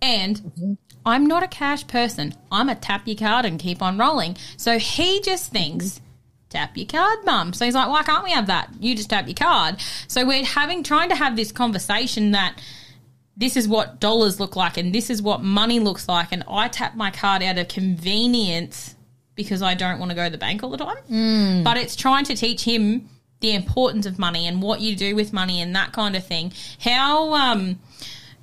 [0.02, 2.34] and I'm not a cash person.
[2.52, 4.36] I'm a tap your card and keep on rolling.
[4.56, 6.00] So he just thinks.
[6.50, 7.52] Tap your card, mum.
[7.52, 8.70] So he's like, why can't we have that?
[8.80, 9.76] You just tap your card.
[10.08, 12.60] So we're having, trying to have this conversation that
[13.40, 16.68] this is what dollars look like and this is what money looks like and I
[16.68, 18.94] tap my card out of convenience
[19.34, 21.64] because I don't want to go to the bank all the time.
[21.64, 23.08] But it's trying to teach him
[23.40, 26.52] the importance of money and what you do with money and that kind of thing.
[26.80, 27.80] How um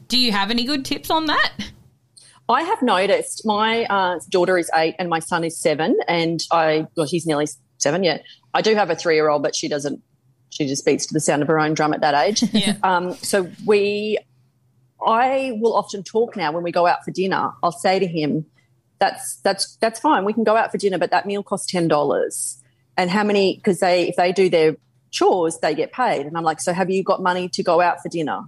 [0.08, 1.52] do you have any good tips on that?
[2.50, 6.88] I have noticed my uh, daughter is eight and my son is seven, and I
[6.96, 8.24] well, she's nearly seven yet.
[8.54, 10.02] I do have a three year old, but she doesn't.
[10.50, 12.42] She just beats to the sound of her own drum at that age.
[12.54, 12.78] Yeah.
[12.84, 14.18] Um, so we,
[15.06, 17.52] I will often talk now when we go out for dinner.
[17.62, 18.46] I'll say to him,
[19.00, 20.26] "That's that's that's fine.
[20.26, 22.62] We can go out for dinner, but that meal costs ten dollars.
[22.98, 23.56] And how many?
[23.56, 24.76] Because they if they do their
[25.12, 26.26] chores, they get paid.
[26.26, 28.42] And I'm like, so have you got money to go out for dinner?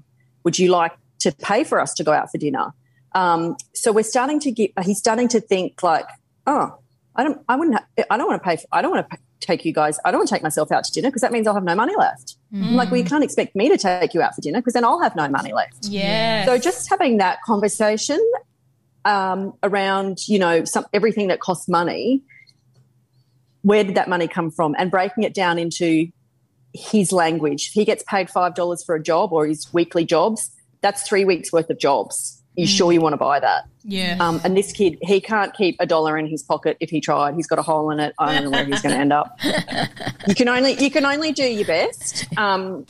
[0.43, 2.73] Would you like to pay for us to go out for dinner?
[3.13, 4.71] Um, so we're starting to get.
[4.83, 6.05] He's starting to think like,
[6.47, 6.77] oh,
[7.15, 7.41] I don't.
[7.47, 7.77] I wouldn't.
[7.77, 8.55] Ha- I don't want to pay.
[8.57, 9.99] For, I don't want to take you guys.
[10.05, 11.75] I don't want to take myself out to dinner because that means I'll have no
[11.75, 12.35] money left.
[12.51, 14.83] I'm like, well, you can't expect me to take you out for dinner because then
[14.83, 15.85] I'll have no money left.
[15.85, 16.45] Yeah.
[16.45, 18.19] So just having that conversation
[19.05, 22.21] um, around, you know, some, everything that costs money,
[23.61, 26.07] where did that money come from, and breaking it down into
[26.73, 27.67] his language.
[27.67, 31.25] If he gets paid five dollars for a job or his weekly jobs, that's three
[31.25, 32.38] weeks worth of jobs.
[32.57, 33.65] Are you sure you want to buy that?
[33.85, 34.17] yeah.
[34.19, 37.35] Um, and this kid, he can't keep a dollar in his pocket if he tried.
[37.35, 38.13] He's got a hole in it.
[38.19, 39.39] I don't know where he's going to end up.
[40.27, 42.85] You can only you can only do your best, um,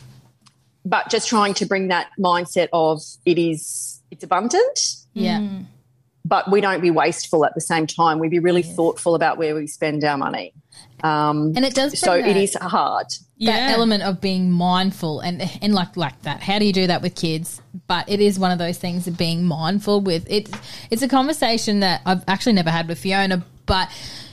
[0.83, 5.47] but just trying to bring that mindset of it is it's abundant, Yeah.
[6.25, 8.17] but we don't be wasteful at the same time.
[8.19, 10.53] We be really thoughtful about where we spend our money.
[11.03, 13.07] Um, And it does so bring it that- is hard.
[13.39, 13.69] Yeah.
[13.69, 16.41] that element of being mindful and and like like that.
[16.41, 17.61] How do you do that with kids?
[17.87, 20.49] But it is one of those things of being mindful with it.
[20.91, 23.89] It's a conversation that I've actually never had with Fiona, but.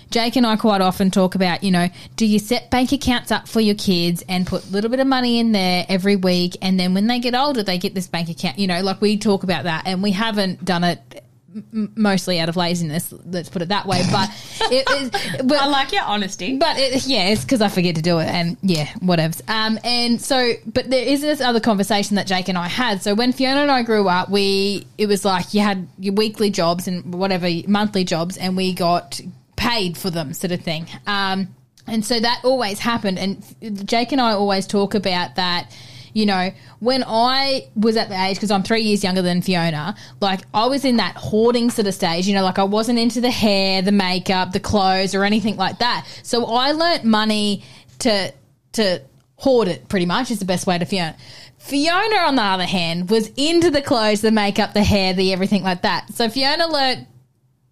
[0.09, 3.49] Jake and I quite often talk about, you know, do you set bank accounts up
[3.49, 6.79] for your kids and put a little bit of money in there every week, and
[6.79, 8.57] then when they get older, they get this bank account.
[8.57, 11.25] You know, like we talk about that, and we haven't done it
[11.57, 13.13] m- mostly out of laziness.
[13.25, 14.03] Let's put it that way.
[14.11, 14.31] But
[14.71, 15.11] it is.
[15.45, 16.59] But I like your honesty.
[16.59, 19.35] but it, yeah, it's because I forget to do it, and yeah, whatever.
[19.49, 23.03] Um, and so, but there is this other conversation that Jake and I had.
[23.03, 26.51] So when Fiona and I grew up, we it was like you had your weekly
[26.51, 29.21] jobs and whatever monthly jobs, and we got
[29.57, 30.87] paid for them, sort of thing.
[31.07, 31.49] Um,
[31.87, 35.71] and so that always happened, and Jake and I always talk about that.
[36.17, 39.95] You know, when I was at the age, because I'm three years younger than Fiona,
[40.23, 43.21] like I was in that hoarding sort of stage, you know, like I wasn't into
[43.21, 46.07] the hair, the makeup, the clothes, or anything like that.
[46.23, 47.65] So I learnt money
[47.99, 48.33] to
[48.73, 49.03] to
[49.37, 51.15] hoard it pretty much is the best way to Fiona.
[51.59, 55.63] Fiona, on the other hand, was into the clothes, the makeup, the hair, the everything
[55.63, 56.15] like that.
[56.15, 57.09] So Fiona learnt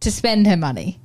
[0.00, 1.00] to spend her money.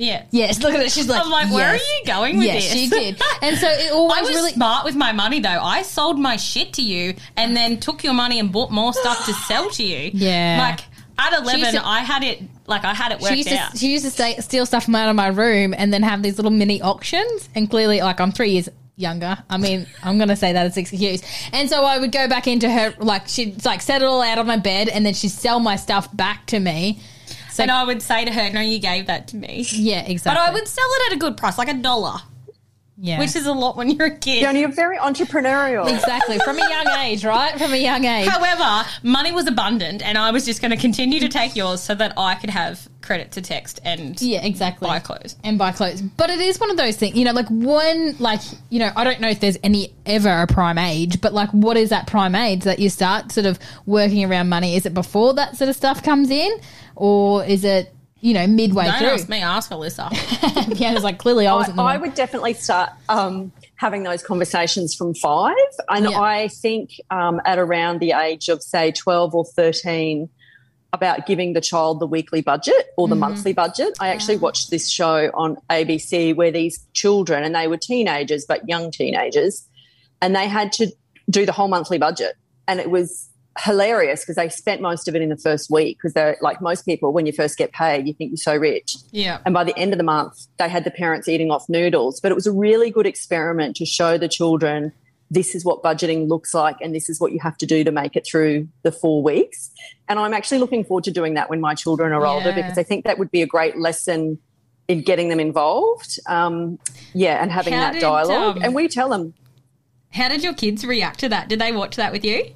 [0.00, 0.24] Yeah.
[0.30, 0.90] Yes, look at it.
[0.90, 2.72] She's like, I'm like, where are you going with yes, this?
[2.72, 3.20] she did.
[3.42, 5.48] And so it always I was really smart with my money though.
[5.48, 9.26] I sold my shit to you and then took your money and bought more stuff
[9.26, 10.10] to sell to you.
[10.14, 10.56] Yeah.
[10.70, 10.80] Like
[11.18, 13.72] at eleven, to- I had it like I had it She worked used, out.
[13.72, 16.22] to, she used to stay, steal stuff from out of my room and then have
[16.22, 17.50] these little mini auctions.
[17.54, 19.36] And clearly, like, I'm three years younger.
[19.50, 21.20] I mean, I'm going to say that as an excuse.
[21.52, 24.38] And so I would go back into her, like, she'd like set it all out
[24.38, 27.00] on my bed and then she'd sell my stuff back to me.
[27.60, 30.40] So, and I would say to her, "No, you gave that to me." yeah, exactly.
[30.40, 30.50] But.
[30.50, 32.18] I would sell it at a good price, like a dollar,
[32.98, 33.18] yeah.
[33.18, 34.42] which is a lot when you're a kid.
[34.42, 35.90] Yeah, and you're very entrepreneurial.
[35.92, 36.38] exactly.
[36.40, 37.56] From a young age, right?
[37.58, 38.28] From a young age.
[38.28, 41.94] However, money was abundant, and I was just going to continue to take yours so
[41.94, 44.86] that I could have credit to text and Yeah, exactly.
[44.86, 45.34] buy clothes.
[45.42, 46.02] and buy clothes.
[46.02, 49.04] But it is one of those things, you know, like when, like, you know, I
[49.04, 52.34] don't know if there's any ever a prime age, but like, what is that prime
[52.34, 54.76] age that you start sort of working around money?
[54.76, 56.52] Is it before that sort of stuff comes in,
[57.00, 59.08] or is it, you know, midway Don't through?
[59.08, 60.10] ask me, ask Alyssa.
[60.78, 61.76] yeah, it's like clearly I I, wasn't.
[61.76, 65.54] the I would definitely start um, having those conversations from five.
[65.88, 66.20] And Yeah.
[66.20, 70.28] I think um, at around the age of, say, 12 or 13,
[70.92, 73.96] about giving the child the weekly budget or the monthly budget.
[74.00, 78.68] I actually watched this show on ABC where these children, and they were teenagers, but
[78.68, 79.64] young teenagers,
[80.20, 80.88] and they had to
[81.30, 82.34] do the whole monthly budget.
[82.66, 86.12] And it was hilarious because they spent most of it in the first week because
[86.12, 88.96] they're like most people, when you first get paid, you think you're so rich.
[89.10, 89.38] Yeah.
[89.44, 92.20] And by the end of the month, they had the parents eating off noodles.
[92.20, 94.92] But it was a really good experiment to show the children
[95.30, 97.92] this is what budgeting looks like and this is what you have to do to
[97.92, 99.70] make it through the four weeks.
[100.08, 102.82] And I'm actually looking forward to doing that when my children are older because I
[102.82, 104.38] think that would be a great lesson
[104.88, 106.18] in getting them involved.
[106.26, 106.80] Um,
[107.14, 108.56] yeah, and having How that did, dialogue.
[108.56, 109.34] um, and we tell them,
[110.12, 111.48] How did your kids react to that?
[111.48, 112.52] Did they watch that with you?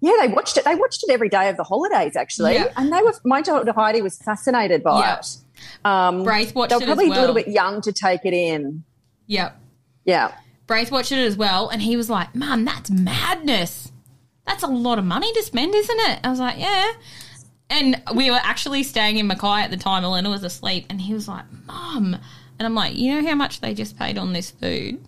[0.00, 0.64] Yeah, they watched it.
[0.64, 2.54] They watched it every day of the holidays, actually.
[2.54, 2.72] Yeah.
[2.76, 5.18] And they were, my daughter Heidi was fascinated by Yeah.
[5.18, 5.36] it.
[5.84, 7.18] Um, Braith watched they it were probably well.
[7.18, 8.84] a little bit young to take it in.
[9.26, 9.60] Yep.
[10.04, 10.32] Yeah.
[10.66, 13.90] Braith watched it as well, and he was like, "Mum, that's madness.
[14.46, 16.92] That's a lot of money to spend, isn't it?" I was like, "Yeah."
[17.70, 20.04] And we were actually staying in Mackay at the time.
[20.04, 22.14] Elena was asleep, and he was like, "Mum,"
[22.58, 25.00] and I'm like, "You know how much they just paid on this food?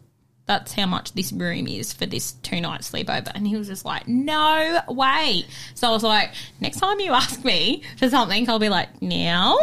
[0.50, 3.84] That's how much this room is for this two night sleepover." And he was just
[3.84, 8.58] like, "No way." So I was like, "Next time you ask me for something, I'll
[8.58, 9.56] be like, now."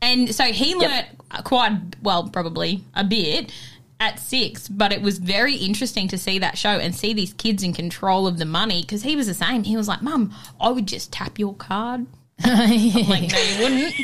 [0.00, 1.08] And so he learnt
[1.42, 3.50] quite well, probably a bit
[3.98, 7.64] at six, but it was very interesting to see that show and see these kids
[7.64, 9.64] in control of the money because he was the same.
[9.64, 12.06] He was like, Mum, I would just tap your card.
[12.42, 13.94] I'm like, no, you wouldn't.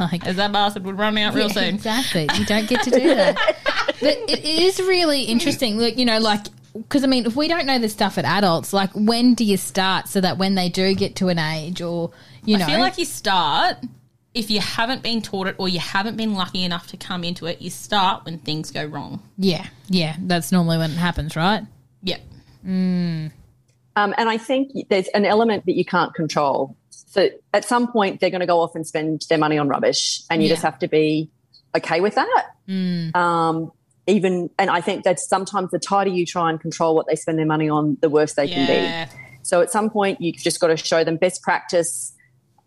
[0.00, 1.74] Like- As that bastard would run out real Yeah, soon.
[1.74, 2.28] Exactly.
[2.34, 3.36] You don't get to do that.
[4.00, 5.78] but it is really interesting.
[5.78, 8.72] Like, you know, like, because I mean, if we don't know this stuff at adults,
[8.72, 12.10] like, when do you start so that when they do get to an age or,
[12.44, 13.76] you know, I feel like you start,
[14.34, 17.46] if you haven't been taught it or you haven't been lucky enough to come into
[17.46, 19.22] it, you start when things go wrong.
[19.38, 21.62] yeah, yeah, that's normally when it happens, right?
[22.02, 22.20] Yep.
[22.64, 23.32] Um,
[23.96, 26.76] and I think there's an element that you can't control.
[27.06, 30.22] So at some point, they're going to go off and spend their money on rubbish,
[30.30, 30.54] and you Yeah.
[30.54, 31.30] just have to be
[31.76, 32.44] okay with that.
[33.14, 33.72] Um,
[34.06, 37.38] even, and I think that sometimes the tighter you try and control what they spend
[37.38, 38.72] their money on, the worse they can be.
[39.42, 42.12] So at some point, you've just got to show them best practice.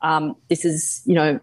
[0.02, 1.40] Um, this is, you know,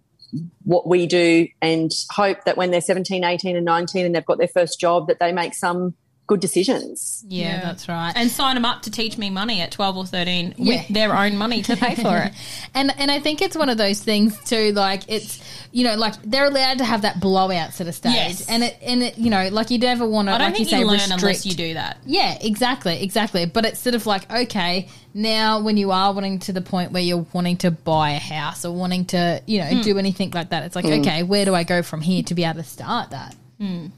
[0.64, 4.38] what we do, and hope that when they're 17, 18, and 19 and they've got
[4.38, 5.94] their first job, that they make some
[6.30, 7.24] good decisions.
[7.28, 8.12] Yeah, that's right.
[8.14, 10.76] And sign them up to teach me money at 12 or 13 Yeah.
[10.76, 12.32] with their own money to pay for it.
[12.74, 14.70] and and I think it's one of those things too.
[14.72, 18.48] Like it's you know like they're allowed to have that blowout sort of stage, Yes.
[18.48, 20.70] and it and it you know like you never want to I don't like think
[20.70, 21.22] you you, say learn restrict.
[21.22, 21.98] unless you do that.
[22.06, 23.44] Yeah, exactly, exactly.
[23.46, 27.02] But it's sort of like okay, now when you are wanting to the point where
[27.02, 29.80] you're wanting to buy a house or wanting to you know Hmm.
[29.80, 32.44] do anything like that, it's like okay, where do I go from here to be
[32.44, 33.34] able to start that?
[33.58, 33.90] Yep.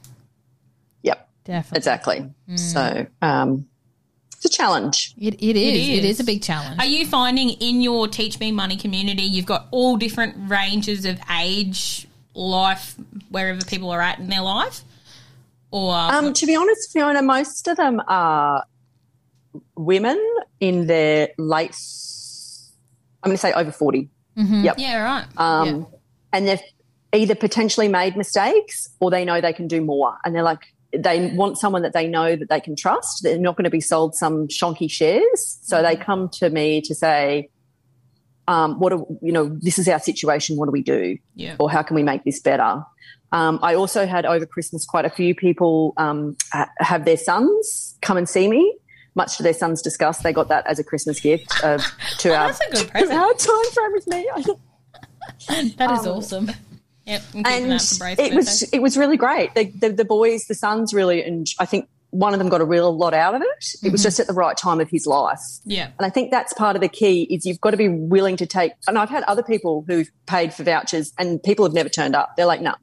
[1.45, 2.31] Definitely, Exactly.
[2.57, 3.67] So um,
[4.33, 5.15] it's a challenge.
[5.19, 5.89] it, it is.
[5.89, 6.05] It is.
[6.05, 6.79] is a big challenge.
[6.79, 11.19] Are you finding in your Teach Me Money community, you've got all different ranges of
[11.41, 12.95] age, life,
[13.31, 14.83] wherever people are at in their life?
[15.71, 18.65] Or Um, to be honest, Fiona, most of them are
[19.77, 20.19] women
[20.61, 21.75] in their late.
[23.23, 24.09] I'm going to say over forty.
[24.37, 24.77] Yep.
[24.79, 25.27] yeah, right.
[25.37, 25.87] Um,
[26.33, 26.61] And they've
[27.13, 31.31] either potentially made mistakes or they know they can do more, and they're like they
[31.35, 33.23] want someone that they know that they can trust.
[33.23, 36.95] They're not going to be sold some shonky shares, so they come to me to
[36.95, 37.49] say.
[38.49, 39.57] Um, what do you know?
[39.63, 40.57] This is our situation.
[40.57, 41.17] What do we do?
[41.37, 41.55] yeah.
[41.61, 42.85] or how can we make this better?
[43.33, 47.97] Um, I also had over Christmas quite a few people um, ha- have their sons
[48.03, 48.77] come and see me.
[49.15, 51.83] Much to their son's disgust, they got that as a Christmas gift of
[52.19, 52.59] two hours.
[52.71, 53.19] That's a good present.
[53.19, 54.31] Our time frame with me,
[55.77, 56.51] that is um, awesome.
[57.07, 57.23] Yep.
[57.35, 58.77] I'm and that for Braith's it was birthday.
[58.77, 59.55] it was really great.
[59.55, 62.65] The, the, the boys, the sons, really, and I think one of them got a
[62.65, 63.65] real lot out of it.
[63.83, 65.41] It was just at the right time of his life.
[65.65, 65.87] Yeah.
[65.99, 68.47] And I think that's part of the key is you've got to be willing to
[68.47, 68.73] take.
[68.87, 72.37] And I've had other people who've paid for vouchers and people have never turned up.
[72.37, 72.75] They're like, no.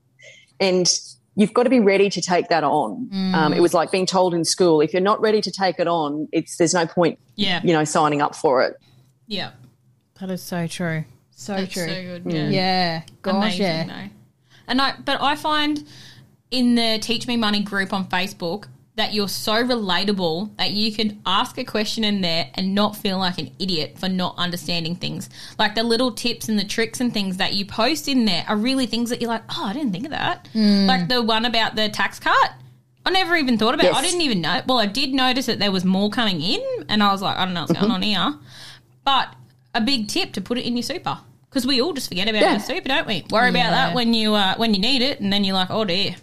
[0.59, 0.91] And
[1.35, 3.07] you've got to be ready to take that on.
[3.35, 5.87] Um, it was like being told in school, if you're not ready to take it
[5.87, 7.61] on, it's there's no point, Yeah.
[7.63, 8.77] you know, signing up for it.
[9.27, 9.51] Yeah.
[10.19, 11.05] That is so true.
[11.39, 11.87] So That's true.
[11.87, 12.23] so good.
[12.25, 12.49] Yeah.
[12.49, 13.01] Yeah.
[13.21, 13.83] Gosh, Amazing, yeah.
[13.85, 14.09] though.
[14.67, 15.87] And I, but I find
[16.51, 18.65] in the Teach Me Money group on Facebook
[18.97, 23.19] that you're so relatable that you can ask a question in there and not feel
[23.19, 25.29] like an idiot for not understanding things.
[25.57, 28.57] Like the little tips and the tricks and things that you post in there are
[28.57, 30.49] really things that you're like, oh, I didn't think of that.
[30.51, 30.87] Hmm.
[30.87, 32.51] Like the one about the tax cut.
[33.05, 33.95] I never even thought about it.
[33.95, 34.61] I didn't even know.
[34.67, 37.45] Well, I did notice that there was more coming in, and I was like, I
[37.45, 37.91] don't know what's going mm-hmm.
[37.93, 38.33] on here.
[39.05, 39.33] But
[39.73, 42.41] a big tip to put it in your super because we all just forget about
[42.41, 42.53] Yeah.
[42.53, 43.25] our super, don't we?
[43.31, 45.83] Worry about that when you uh, when you need it, and then you're like, oh
[45.85, 46.15] dear.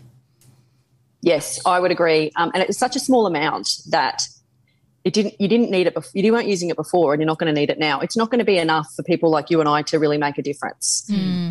[1.23, 2.31] Yes, I would agree.
[2.37, 4.23] Um, and it's such a small amount that
[5.05, 5.35] it didn't.
[5.41, 5.95] You didn't need it.
[5.95, 8.01] Before, you weren't using it before, and you're not going to need it now.
[8.01, 10.39] It's not going to be enough for people like you and I to really make
[10.39, 11.05] a difference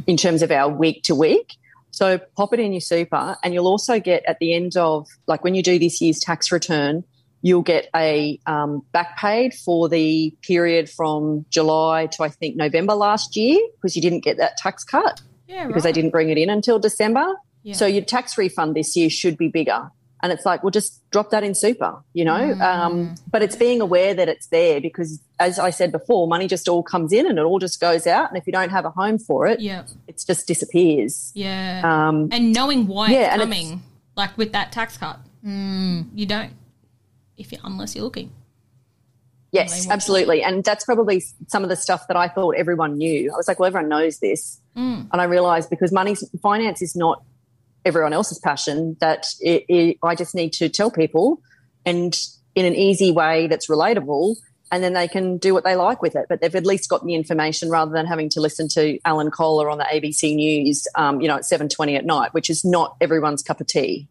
[0.08, 1.56] in terms of our week to week.
[1.92, 5.44] So pop it in your super, and you'll also get at the end of like
[5.44, 7.04] when you do this year's tax return,
[7.46, 12.96] you'll get a um, back paid for the period from July to I think November
[12.96, 16.40] last year because you didn't get that tax cut Yeah, because they didn't bring it
[16.40, 17.36] in until December.
[17.62, 17.76] Yeah.
[17.76, 19.92] So your tax refund this year should be bigger.
[20.24, 22.32] And it's like, well, just drop that in super, you know?
[22.56, 22.62] Mm.
[22.62, 26.68] Um, but it's being aware that it's there because, as I said before, money just
[26.68, 28.30] all comes in and it all just goes out.
[28.30, 31.32] And if you don't have a home for it, Yeah, it just disappears.
[31.36, 31.82] yeah.
[31.84, 33.84] Um, and knowing why yeah, it's coming,
[34.16, 36.54] like with that tax cut, you don't
[37.38, 38.32] if you unless you're looking.
[39.56, 40.44] Yes, absolutely.
[40.44, 43.32] And that's probably some of the stuff that I thought everyone knew.
[43.32, 44.60] I was like, well, everyone knows this.
[44.76, 45.08] Mm.
[45.12, 47.24] And I realized because money, finance is not
[47.86, 51.42] everyone else's passion, that it, it, I just need to tell people
[51.86, 52.18] and
[52.56, 54.36] in an easy way that's relatable.
[54.72, 57.06] And then they can do what they like with it, but they've at least got
[57.06, 61.22] the information rather than having to listen to Alan Kohler on the ABC News, um,
[61.22, 64.10] you know, at seven twenty at night, which is not everyone's cup of tea.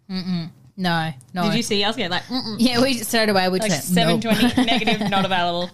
[0.76, 1.44] No, no.
[1.44, 3.94] Did you see us get like mm-mm, yeah, we just straight away we like just
[3.94, 4.36] seven nope.
[4.36, 5.70] twenty negative not available,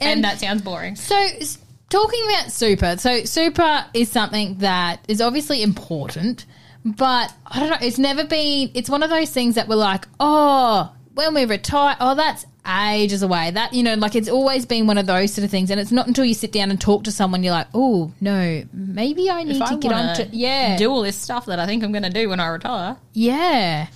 [0.00, 0.96] and, And- that sounds boring.
[0.96, 6.46] So, s- talking about super, so super is something that is obviously important,
[6.84, 10.06] but I don't know, it's never been, it's one of those things that we're like,
[10.18, 13.52] oh, when we retire, oh, that's ages away.
[13.52, 15.70] That, you know, like it's always been one of those sort of things.
[15.70, 18.64] And it's not until you sit down and talk to someone, you're like, oh, no,
[18.72, 21.60] maybe I need If to I get on to, yeah, do all this stuff that
[21.60, 22.96] I think I'm going to do when I retire.
[23.12, 23.86] yeah,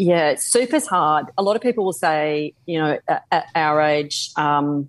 [0.00, 1.26] Yeah, super's hard.
[1.36, 4.88] A lot of people will say, you know, at, at our age, um,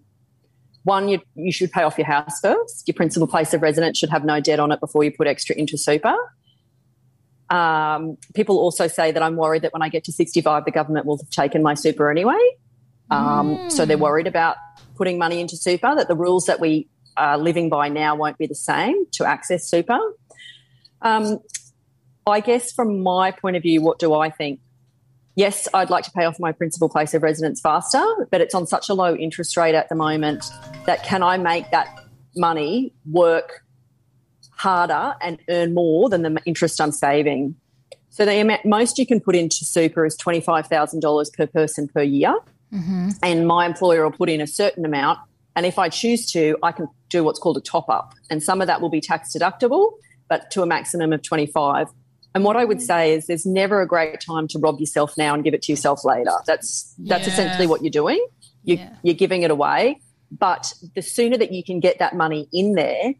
[0.84, 2.88] one, you, you should pay off your house first.
[2.88, 5.56] Your principal place of residence should have no debt on it before you put extra
[5.56, 6.15] into super.
[7.50, 11.08] Um, people also say that I'm worried that when I get to 65, the government
[11.08, 12.38] will have taken my super anyway.
[13.10, 14.58] Um, So they're worried about
[14.95, 18.45] putting money into super, that the rules that we are living by now won't be
[18.45, 19.98] the same to access super.
[21.02, 21.39] Um,
[22.28, 24.60] I guess from my point of view, what do I think?
[25.39, 28.67] Yes, I'd like to pay off my principal place of residence faster, but it's on
[28.67, 30.43] such a low interest rate at the moment
[30.86, 31.88] that can I make that
[32.36, 33.63] money work
[34.52, 37.56] harder and earn more than the interest I'm saving?
[38.10, 41.47] So the amount, most you can put into super is twenty five thousand dollars per
[41.47, 42.38] person per year,
[42.73, 43.12] mm-hmm.
[43.23, 45.19] and my employer will put in a certain amount.
[45.56, 48.60] And if I choose to, I can do what's called a top up, and some
[48.60, 49.93] of that will be tax deductible,
[50.28, 51.88] but to a maximum of twenty five.
[52.35, 55.33] And what I would say is, there's never a great time to rob yourself now
[55.33, 56.31] and give it to yourself later.
[56.45, 57.33] That's that's Yeah.
[57.33, 58.23] essentially what you're doing.
[58.63, 58.93] You, Yeah.
[59.03, 59.99] You're giving it away,
[60.31, 63.13] but the sooner that you can get that money in there,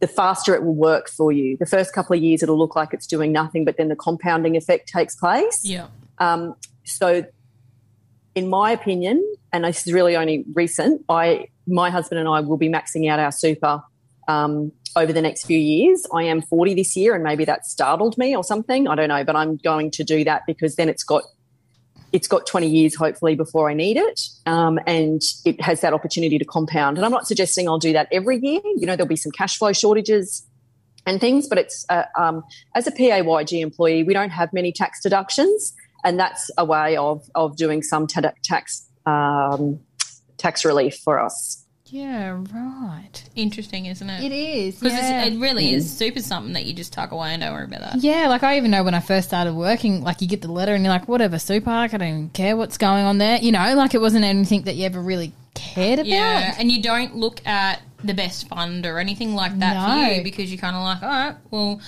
[0.00, 1.56] the faster it will work for you.
[1.56, 4.56] The first couple of years, it'll look like it's doing nothing, but then the compounding
[4.56, 5.60] effect takes place.
[5.64, 5.86] Yeah.
[6.18, 7.24] Um, so,
[8.34, 12.56] in my opinion, and this is really only recent, I, my husband and I will
[12.56, 13.82] be maxing out our super
[14.28, 16.06] um, over the next few years.
[16.12, 18.88] I am 40 this year, and maybe that startled me or something.
[18.88, 21.24] I don't know, but I'm going to do that because then it's got
[22.12, 26.38] it's got 20 years hopefully before I need it, um, and it has that opportunity
[26.38, 26.96] to compound.
[26.96, 28.60] And I'm not suggesting I'll do that every year.
[28.76, 30.46] You know, there'll be some cash flow shortages
[31.06, 35.02] and things, but it's uh, um, as a PAYG employee, we don't have many tax
[35.02, 35.74] deductions,
[36.04, 39.80] and that's a way of of doing some tax um,
[40.38, 41.63] tax relief for us.
[41.86, 43.24] Yeah, right.
[43.36, 44.24] Interesting, isn't it?
[44.24, 45.24] It is Because yeah.
[45.24, 47.96] it really is super something that you just tuck away and don't worry about that.
[48.02, 50.74] Yeah, like I even know when I first started working, like you get the letter
[50.74, 53.38] and you're like, whatever, super, I don't even care what's going on there.
[53.38, 56.08] You know, like it wasn't anything that you ever really cared about.
[56.08, 60.06] Yeah, and you don't look at the best fund or anything like that No.
[60.08, 61.80] for you because you're kind of like, all right, well,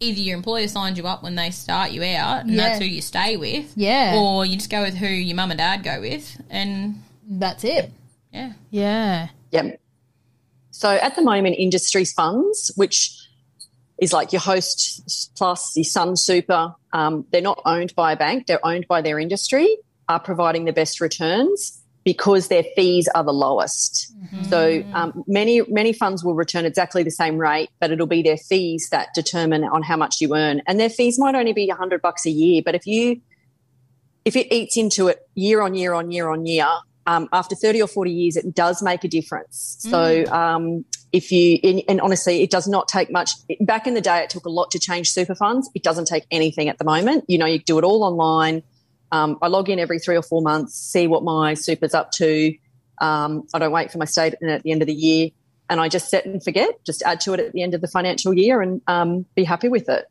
[0.00, 2.68] either your employer signs you up when they start you out, and Yeah.
[2.68, 4.16] that's who you stay with, Yeah.
[4.16, 7.92] or you just go with who your mum and dad go with, and That's it.
[8.32, 9.28] Yeah, Yeah.
[9.50, 9.76] Yeah.
[10.70, 13.14] So at the moment, industries funds, which
[14.00, 18.88] is like your Hostplus your Sunsuper, um, they're not owned by a bank, they're owned
[18.88, 19.76] by their industry,
[20.08, 24.12] are providing the best returns because their fees are the lowest.
[24.42, 28.36] So um, many many funds will return exactly the same rate, but it'll be their
[28.36, 32.02] fees that determine on how much you earn, and their fees might only be hundred
[32.02, 32.60] bucks a year.
[32.64, 33.20] But if you
[34.24, 36.68] if it eats into it year on year on year on year,
[37.06, 39.76] um, after 30 or 40 years, it does make a difference.
[39.80, 43.32] So, um, if you, and, and honestly, it does not take much.
[43.60, 45.68] Back in the day, it took a lot to change super funds.
[45.74, 47.24] It doesn't take anything at the moment.
[47.28, 48.62] You know, you do it all online.
[49.10, 52.54] Um, I log in every three or four months, see what my super's up to.
[52.98, 55.30] Um, I don't wait for my statement at the end of the year.
[55.68, 57.88] And I just set and forget, just add to it at the end of the
[57.88, 60.06] financial year and um, be happy with it.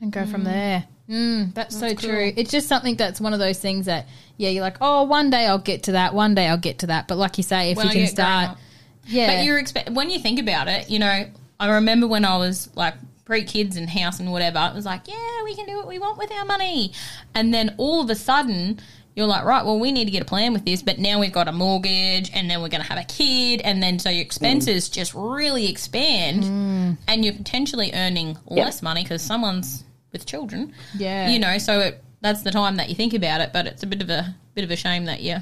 [0.00, 0.84] and go from there.
[1.08, 2.32] Mm, that's, so true.
[2.36, 5.46] It's just something that's one of those things that, yeah, you're like, oh, one day
[5.46, 6.14] I'll get to that.
[6.14, 7.06] One day I'll get to that.
[7.08, 8.58] But like you say, if When you I can start,
[9.06, 11.26] yeah, But you're expect when you think about it, you know,
[11.60, 12.94] I remember when I was like
[13.24, 15.98] pre kids and house and whatever, it was like, yeah, we can do what we
[15.98, 16.92] want with our money.
[17.34, 18.80] And then all of a sudden,
[19.14, 21.32] you're like, right, well, we need to get a plan with this, but now we've
[21.32, 23.62] got a mortgage and then we're going to have a kid.
[23.62, 29.22] And then so your expenses just really expand and you're potentially earning less money because
[29.22, 29.84] someone's
[30.16, 30.72] with children.
[30.96, 31.28] Yeah.
[31.28, 33.86] You know, so it, that's the time that you think about it, but it's a
[33.86, 35.36] bit of a bit of a shame that you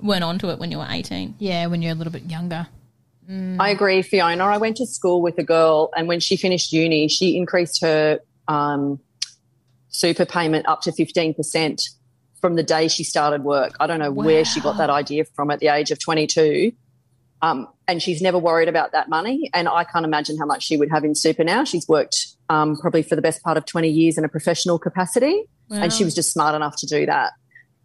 [0.00, 1.34] weren't onto it when you were 18.
[1.38, 2.68] yeah, when you're a little bit younger.
[3.60, 4.44] I agree, Fiona.
[4.44, 8.18] I went to school with a girl, and when she finished uni, she increased her
[8.48, 8.98] um,
[9.88, 11.80] super payment up to 15%
[12.40, 13.76] from the day she started work.
[13.78, 16.72] I don't know where she got that idea from at the age of 22.
[17.40, 19.50] Um, and she's never worried about that money.
[19.52, 21.64] And I can't imagine how much she would have in super now.
[21.64, 25.44] She's worked um, probably for the best part of 20 years in a professional capacity,
[25.82, 27.32] and she was just smart enough to do that.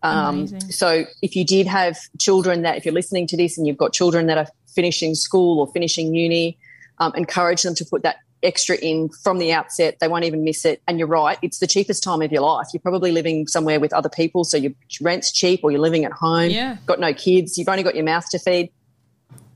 [0.04, 3.78] Um, so if you did have children that, if you're listening to this and you've
[3.78, 6.58] got children that are finishing school or finishing uni,
[7.00, 9.98] um, encourage them to put that extra in from the outset.
[10.00, 10.82] They won't even miss it.
[10.88, 12.68] And you're right, it's the cheapest time of your life.
[12.74, 16.12] You're probably living somewhere with other people, so your rent's cheap, or you're living at
[16.12, 16.52] home.
[16.52, 16.78] Yeah.
[16.86, 17.58] got no kids.
[17.58, 18.72] You've only got your mouth to feed.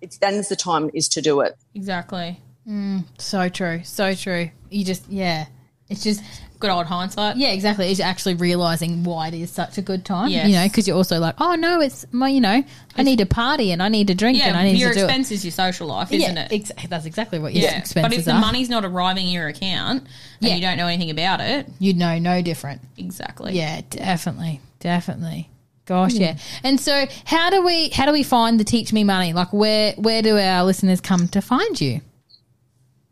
[0.02, 1.56] It's then's the time is to do it.
[1.76, 2.40] Exactly.
[2.68, 3.82] Mm, so true.
[3.84, 4.50] So true.
[4.70, 5.48] You just, yeah.
[5.90, 6.22] It's just,
[6.60, 7.38] Good old hindsight.
[7.38, 7.90] yeah, exactly.
[7.90, 10.30] It's actually realizing why it is such a good time.
[10.30, 10.48] Yes.
[10.50, 12.64] You know, because you're also like, oh, no, it's my, you know,
[12.98, 15.00] I need to party and I need to drink and Yeah, I need your to
[15.00, 16.18] do expense is your social life, it.
[16.22, 16.70] isn't yeah, it?
[16.70, 17.78] ex- that's exactly what your yeah.
[17.80, 18.42] expenses But if the are.
[18.42, 20.10] money's not arriving in your account and
[20.42, 20.56] Yeah.
[20.56, 22.82] you don't know anything about it, You'd know no different.
[22.98, 23.54] exactly.
[23.54, 25.50] Yeah, definitely, definitely.
[25.90, 26.38] Gosh, yeah.
[26.64, 29.34] And so, how do we how do we find the Teach Me Money?
[29.34, 32.02] Like, where where do our listeners come to find you?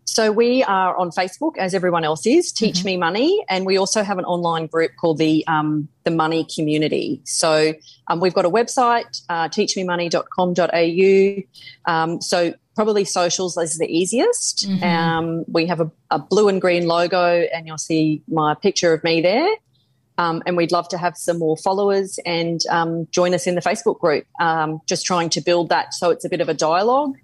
[0.06, 4.04] So we are on Facebook, as everyone else is, Teach Me Money, and we also
[4.04, 7.20] have an online group called the um, the Money Community.
[7.26, 7.74] So
[8.08, 11.92] um, we've got a website, uh, teachmemoney.com.au.
[11.92, 14.68] Um, so probably socials is the easiest.
[14.84, 19.04] Um, we have a, a blue and green logo, and you'll see my picture of
[19.04, 19.50] me there.
[20.18, 23.62] Um, and we'd love to have some more followers and um, join us in the
[23.62, 24.26] Facebook group.
[24.40, 27.18] Um, just trying to build that so it's a bit of a dialogue.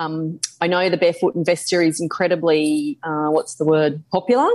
[0.00, 4.50] Um, I know the Barefoot Investor is incredibly, uh, what's the word, popular.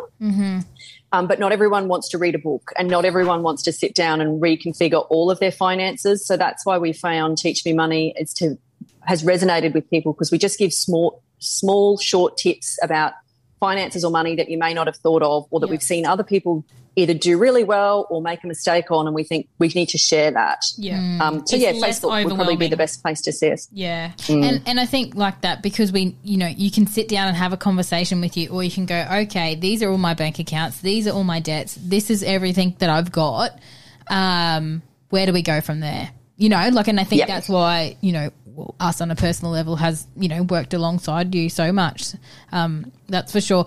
[1.11, 3.95] Um, but not everyone wants to read a book and not everyone wants to sit
[3.95, 6.25] down and reconfigure all of their finances.
[6.25, 8.57] So that's why we found Teach Me Money is to
[9.05, 13.13] has resonated with people because we just give small, small, short tips about
[13.59, 16.23] finances or money that you may not have thought of or that we've seen other
[16.23, 16.65] people
[16.95, 19.97] either do really well or make a mistake on, and we think we need to
[19.97, 20.63] share that.
[20.77, 21.19] Yeah.
[21.21, 23.67] Um, so It's yeah, Facebook would probably be the best place to see us.
[23.71, 24.11] Yeah.
[24.29, 27.35] And and I think like that because we you know you can sit down and
[27.37, 30.39] have a conversation with you, or you can go, okay, these are all my bank
[30.39, 33.59] accounts, these are all my debts, this is everything that I've got.
[34.07, 36.09] Um, where do we go from there?
[36.37, 37.27] You know, like, and I think Yep.
[37.27, 38.31] that's why you know
[38.79, 42.13] us on a personal level has you know worked alongside you so much.
[42.51, 43.65] Um, that's for sure.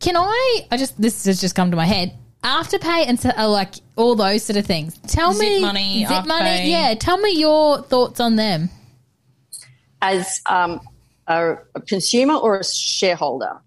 [0.00, 0.66] Can I?
[0.70, 2.16] I just this has just come to my head.
[2.46, 4.96] Afterpay and so, uh, like all those sort of things.
[5.08, 6.26] Tell Zip me, money, zip Afterpay.
[6.28, 6.70] money.
[6.70, 8.70] Yeah, tell me your thoughts on them.
[10.00, 10.80] As um,
[11.26, 13.58] a, a consumer or a shareholder,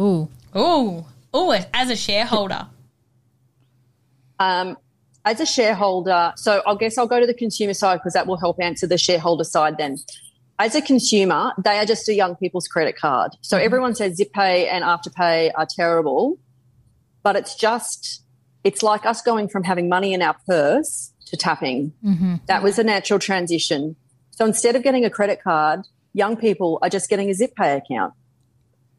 [0.00, 2.66] Ooh, Oh, oh, as a shareholder.
[4.40, 4.76] Um,
[5.24, 8.38] as a shareholder, so I guess I'll go to the consumer side because that will
[8.38, 9.98] help answer the shareholder side then.
[10.58, 13.32] As a consumer, they are just a young people's credit card.
[13.42, 16.38] So everyone says ZipPay and Afterpay are terrible,
[17.28, 18.22] but it's just,
[18.64, 21.92] it's like us going from having money in our purse to tapping.
[22.46, 23.96] That was a natural transition.
[24.30, 25.80] So instead of getting a credit card,
[26.14, 28.14] young people are just getting a ZipPay account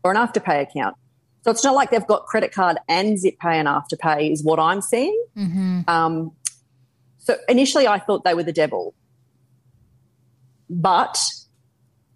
[0.04, 0.96] or an Afterpay account.
[1.44, 4.60] So it's not like they've got credit card and zip pay and afterpay is what
[4.60, 5.20] I'm seeing.
[5.88, 6.34] Um,
[7.18, 8.94] so initially I thought they were the devil,
[10.70, 11.18] but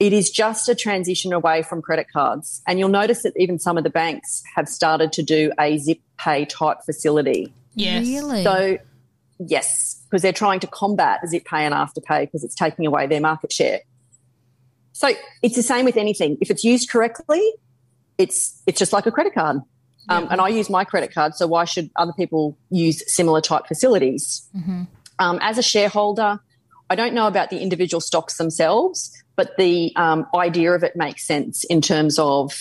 [0.04, 2.62] it is just a transition away from credit cards.
[2.68, 6.00] And you'll notice that even some of the banks have started to do a zip
[6.18, 7.54] pay type facility.
[7.76, 8.06] Yes.
[8.06, 8.44] Really?
[8.44, 8.78] So,
[9.40, 13.22] yes, because they're trying to combat zip pay and afterpay because it's taking away their
[13.22, 13.80] market share.
[14.92, 16.38] So it's the same with anything.
[16.42, 17.42] If it's used correctly,
[18.18, 19.62] it's it's just like a credit card.
[20.10, 23.68] Um, And I use my credit card, so why should other people use similar type
[23.68, 24.46] facilities?
[25.18, 26.42] Um, as a shareholder,
[26.90, 31.26] I don't know about the individual stocks themselves, but the um, idea of it makes
[31.26, 32.54] sense in terms of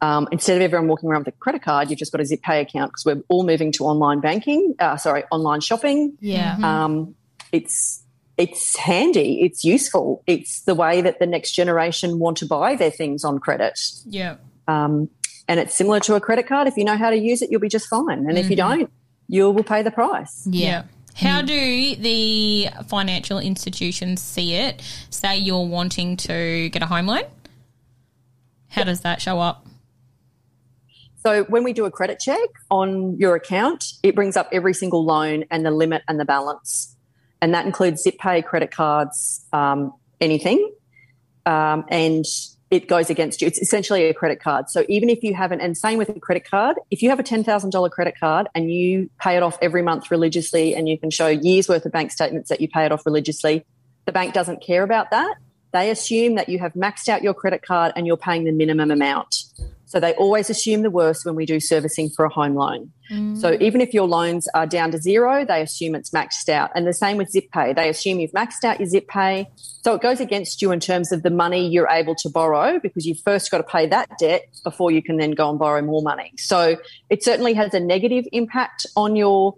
[0.00, 2.42] um, instead of everyone walking around with a credit card, you've just got a zip
[2.42, 4.74] pay account because we're all moving to online banking.
[4.78, 6.16] Uh, sorry, online shopping.
[6.20, 6.58] yeah.
[6.62, 7.14] Um,
[7.52, 8.02] it's
[8.36, 9.42] it's handy.
[9.42, 10.22] It's useful.
[10.26, 13.78] It's the way that the next generation want to buy their things on credit.
[14.06, 14.36] Yeah.
[14.66, 15.08] Um,
[15.46, 16.66] and it's similar to a credit card.
[16.66, 18.26] If you know how to use it, you'll be just fine.
[18.28, 18.90] And if you don't,
[19.28, 20.46] you will pay the price.
[20.50, 20.84] yeah.
[21.14, 24.82] How do the financial institutions see it?
[25.10, 27.22] Say you're wanting to get a home loan.
[28.68, 29.66] How does that show up?
[31.24, 35.04] So when we do a credit check on your account, it brings up every single
[35.04, 36.96] loan and the limit and the balance.
[37.40, 40.72] And that includes zip pay, credit cards, um, anything.
[41.46, 42.24] Um, and
[42.74, 43.46] it goes against you.
[43.46, 44.68] It's essentially a credit card.
[44.68, 47.22] So even if you haven't, and same with a credit card, if you have a
[47.22, 51.28] $10,000 credit card and you pay it off every month religiously and you can show
[51.28, 53.64] years worth of bank statements that you pay it off religiously,
[54.06, 55.36] the bank doesn't care about that.
[55.72, 58.90] They assume that you have maxed out your credit card and you're paying the minimum
[58.90, 59.43] amount.
[59.86, 62.90] So they always assume the worst when we do servicing for a home loan.
[63.10, 63.60] So mm.
[63.60, 66.70] even if your loans are down to zero, they assume it's maxed out.
[66.74, 67.74] And the same with zip pay.
[67.74, 69.50] They assume you've maxed out your zip pay.
[69.56, 73.04] So it goes against you in terms of the money you're able to borrow because
[73.04, 76.02] you've first got to pay that debt before you can then go and borrow more
[76.02, 76.32] money.
[76.38, 76.76] So
[77.10, 79.54] it certainly has a negative impact on your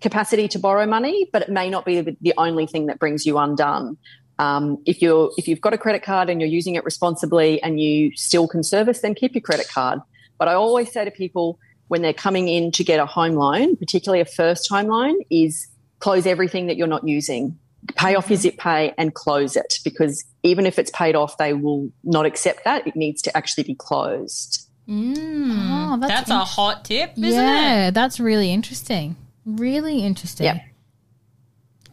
[0.00, 3.26] capacity to borrow money, but it may not be the the only thing that brings
[3.26, 3.96] you undone.
[4.38, 7.80] Um, if you're if you've got a credit card and you're using it responsibly and
[7.80, 10.00] you still can service, then keep your credit card.
[10.38, 11.58] But I always say to people
[11.88, 15.66] when they're coming in to get a home loan, particularly a first home loan, is
[15.98, 17.58] close everything that you're not using.
[17.96, 21.54] Pay off your zip pay and close it because even if it's paid off, they
[21.54, 22.86] will not accept that.
[22.86, 24.68] It needs to actually be closed.
[24.90, 27.32] Oh, that's, That's a hot tip, isn't it?
[27.32, 29.16] yeah, that's really interesting.
[29.44, 30.46] Really interesting.
[30.46, 30.60] Yeah.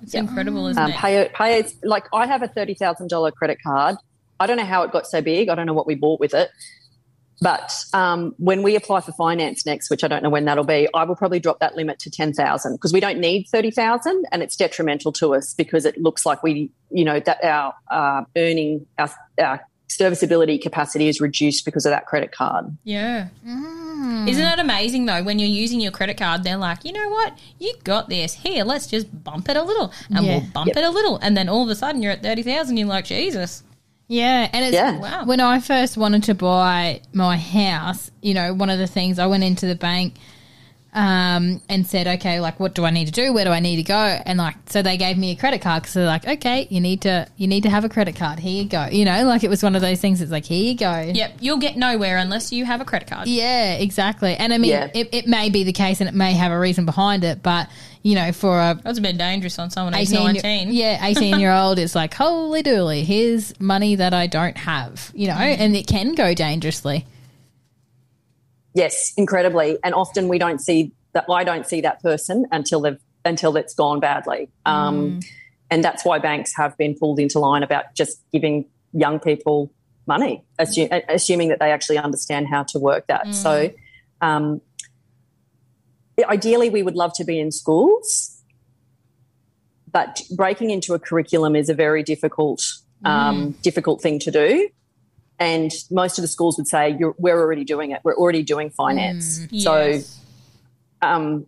[0.06, 0.96] It's incredible, isn't Um, it?
[0.98, 3.96] pay, pay like I have a thirty thousand dollar credit card.
[4.40, 5.50] I don't know how it got so big.
[5.50, 6.50] I don't know what we bought with it.
[7.42, 10.88] But um, when we apply for finance next, which I don't know when that'll be,
[10.94, 14.26] I will probably drop that limit to ten thousand because we don't need thirty thousand,
[14.32, 18.24] and it's detrimental to us because it looks like we, you know, that our uh,
[18.38, 22.76] earning, our, our serviceability capacity is reduced because of that credit card.
[22.84, 23.28] Yeah.
[23.48, 24.28] Mm.
[24.30, 26.44] Isn't it amazing though when you're using your credit card?
[26.44, 28.34] They're like, you know what, you got this.
[28.34, 30.40] Here, let's just bump it a little, and Yeah.
[30.40, 32.78] we'll bump it a little, and then all of a sudden you're at thirty thousand.
[32.78, 33.64] You're like, Jesus,
[34.08, 35.00] Yeah, and it's Yeah.
[35.00, 35.26] Wow.
[35.26, 39.26] when I first wanted to buy my house, you know, one of the things I
[39.28, 40.16] went into the bank
[40.96, 43.34] um, and said, okay, like, what do I need to do?
[43.34, 43.94] Where do I need to go?
[44.26, 47.02] And like, so they gave me a credit card because they're like, okay, you need
[47.02, 48.40] to, you need to have a credit card.
[48.40, 48.86] Here you go.
[48.86, 50.22] You know, like it was one of those things.
[50.22, 51.02] It's like, here you go.
[51.14, 53.28] yep, you'll get nowhere unless you have a credit card.
[53.28, 54.36] Yeah, exactly.
[54.36, 54.90] And I mean, Yeah.
[54.94, 57.70] it, it may be the case and it may have a reason behind it, but
[58.02, 60.72] you know, for a That's a bit dangerous on someone who's 18 nineteen.
[60.72, 65.28] yeah 18 year old it's like holy dooly here's money that i don't have you
[65.28, 67.04] know and it can go dangerously
[68.76, 69.80] Yes, incredibly.
[69.84, 71.26] And often we don't see that.
[71.30, 74.50] I don't see that person until they've until it's gone badly.
[74.68, 75.20] Um,
[75.72, 79.72] And that's why banks have been pulled into line about just giving young people
[80.06, 83.34] money, assume, assuming that they actually understand how to work that.
[83.34, 83.72] So,
[84.22, 84.62] um,
[86.24, 88.44] ideally, we would love to be in schools,
[89.92, 92.62] but breaking into a curriculum is a very difficult,
[93.04, 94.70] um, difficult thing to do.
[95.40, 98.00] And most of the schools would say, You're, "We're already doing it.
[98.04, 100.20] We're already doing finance." So, Yes.
[101.02, 101.46] um,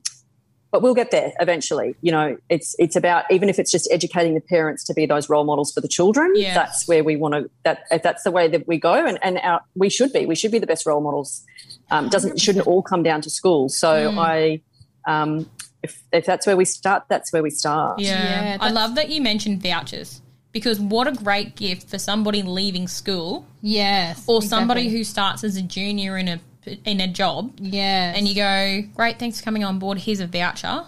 [0.71, 1.95] but we'll get there eventually.
[2.01, 5.29] You know, it's it's about even if it's just educating the parents to be those
[5.29, 6.33] role models for the children.
[6.35, 6.55] Yes.
[6.55, 7.49] That's where we want to.
[7.63, 10.25] That if that's the way that we go, and and our, we should be.
[10.25, 11.43] We should be the best role models.
[11.89, 13.69] Um, doesn't it shouldn't all come down to school.
[13.69, 14.61] So I,
[15.07, 15.49] um,
[15.81, 17.99] if if that's where we start, that's where we start.
[17.99, 18.21] Yeah.
[18.23, 20.21] Yeah, I love that you mentioned vouchers
[20.58, 25.55] because what a great gift for somebody leaving school yes or somebody who starts as
[25.58, 26.39] a junior in a
[26.84, 29.97] in a job yeah and you go, great, thanks for coming on board.
[29.97, 30.84] Here's a voucher.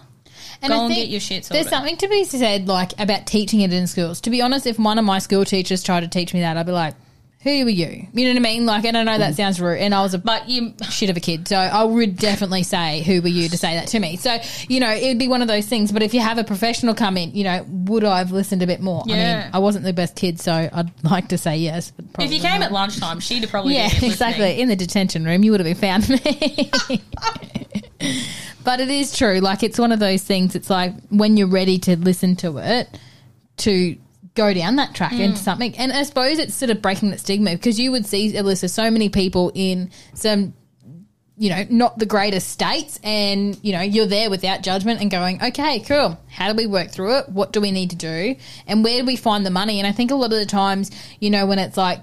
[0.62, 1.64] And Go I and think get your shit sorted.
[1.64, 4.20] There's something to be said, like about teaching it in schools.
[4.22, 6.66] To be honest, if one of my school teachers tried to teach me that, I'd
[6.66, 6.94] be like,
[7.42, 8.06] Who were you?
[8.12, 8.66] You know what I mean?
[8.66, 9.36] Like, and I know that mm.
[9.36, 12.16] sounds rude, and I was a But you, shit of a kid, so I would
[12.16, 14.36] definitely say, "Who were you to say that to me?" So,
[14.68, 15.90] you know, it'd be one of those things.
[15.90, 18.66] But if you have a professional come in, you know, would I have listened a
[18.66, 19.04] bit more?
[19.06, 19.40] I Yeah.
[19.44, 21.92] mean, I wasn't the best kid, so I'd like to say yes.
[21.96, 22.66] But if probably you came not.
[22.66, 24.10] at lunchtime, she'd have probably yeah, been listening.
[24.10, 24.60] exactly.
[24.60, 26.70] In the detention room, you would have been found me.
[28.64, 29.40] but it is true.
[29.40, 30.54] Like it's one of those things.
[30.54, 32.98] It's like when you're ready to listen to it,
[33.58, 33.96] to
[34.40, 35.20] go down that track Mm.
[35.20, 35.76] into something.
[35.78, 38.90] And I suppose it's sort of breaking that stigma because you would see, Alyssa, so
[38.90, 40.54] many people in some.
[41.36, 45.42] You know, not the greatest states, and you know, you're there without judgment and going,
[45.42, 46.18] okay, cool.
[46.28, 47.30] How do we work through it?
[47.30, 48.36] What do we need to do?
[48.66, 49.78] And where do we find the money?
[49.80, 52.00] And I think a lot of the times, you know, when it's like,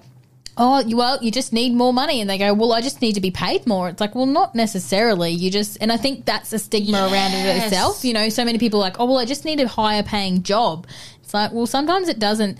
[0.57, 2.19] oh, well, you just need more money.
[2.19, 3.89] And they go, well, I just need to be paid more.
[3.89, 5.29] It's like, well, not necessarily.
[5.33, 8.03] You just, and I think that's a stigma around it itself.
[8.03, 10.41] You know, so many people are like, oh, well, I just need a higher paying
[10.41, 10.87] job.
[11.27, 12.57] It's like, well, sometimes it doesn't,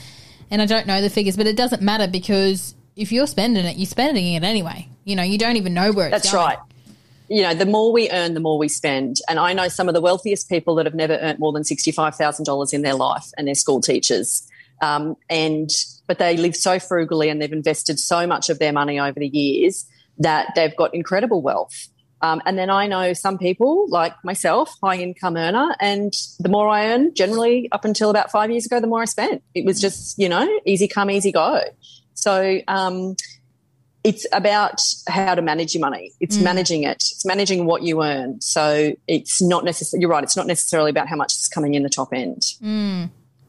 [0.51, 3.77] and I don't know the figures, but it doesn't matter because if you're spending it,
[3.77, 4.89] you're spending it anyway.
[5.05, 6.47] You know, you don't even know where it's That's going.
[6.47, 6.57] right.
[7.29, 9.21] You know, the more we earn, the more we spend.
[9.29, 12.73] And I know some of the wealthiest people that have never earned more than $65,000
[12.73, 14.45] in their life, and they're school teachers.
[14.81, 15.69] Um, and
[16.07, 19.29] but they live so frugally and they've invested so much of their money over the
[19.29, 19.85] years
[20.17, 21.87] that they've got incredible wealth.
[22.21, 26.67] Um, and then I know some people like myself, high income earner, and the more
[26.67, 29.43] I earn, generally up until about five years ago, the more I spent.
[29.53, 31.61] It was just, you know, easy come, easy go.
[32.15, 33.15] So um,
[34.03, 36.11] it's about how to manage your money.
[36.19, 36.95] It's managing it.
[36.95, 38.41] It's managing what you earn.
[38.41, 41.83] So it's not necessarily, you're right, it's not necessarily about how much is coming in
[41.83, 42.43] the top end.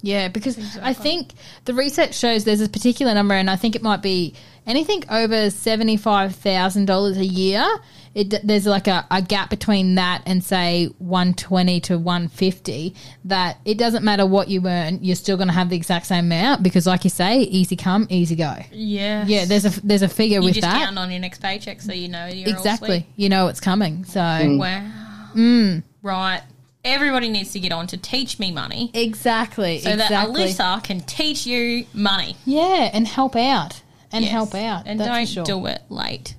[0.02, 1.32] Yeah, because I think
[1.64, 5.50] the research shows there's a particular number, and I think it might be anything over
[5.50, 7.66] seventy five thousand dollars a year.
[8.14, 12.94] It, there's like a, a gap between that and say one twenty to one fifty.
[13.24, 16.26] That it doesn't matter what you earn, you're still going to have the exact same
[16.26, 18.54] amount because, like you say, easy come, easy go.
[18.72, 19.24] Yeah.
[19.26, 20.84] Yeah, there's a there's a figure You with just that.
[20.84, 23.06] count on your next paycheck so you know you're all exactly, sweet.
[23.16, 24.04] you know it's coming.
[24.04, 24.90] So Wow.
[25.34, 25.82] Mm.
[26.02, 26.42] Right.
[26.84, 30.44] Everybody needs to get on to teach me money exactly, so exactly.
[30.46, 32.36] that Alyssa can teach you money.
[32.46, 33.82] yeah, and help out
[34.12, 34.32] and Yes.
[34.32, 34.84] help out.
[34.86, 35.44] And that's don't sure.
[35.44, 36.34] do it late.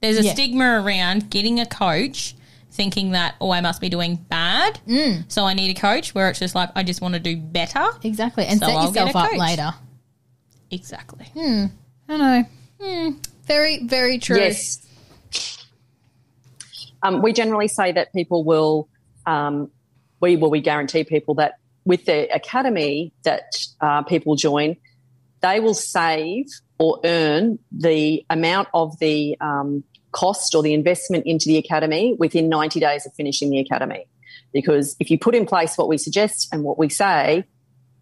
[0.00, 0.32] There's a Yeah.
[0.32, 2.34] stigma around getting a coach
[2.70, 4.78] thinking that, oh, I must be doing bad.
[4.86, 5.24] Mm.
[5.30, 7.84] So I need a coach where it's just like, I just want to do better.
[8.04, 9.74] Exactly, and So set I'll get yourself a up later.
[10.70, 11.26] Exactly.
[11.36, 12.44] I know.
[12.80, 13.10] Hmm.
[13.46, 14.38] Very, very true.
[14.38, 14.86] Yes.
[17.02, 18.88] Um, we generally say that people will,
[19.26, 19.70] um,
[20.20, 23.44] we will, we guarantee people that with the academy that
[23.80, 24.76] uh, people join,
[25.40, 26.46] they will save
[26.78, 32.48] or earn the amount of the um, cost or the investment into the academy within
[32.48, 34.06] 90 days of finishing the academy.
[34.52, 37.44] Because if you put in place what we suggest and what we say,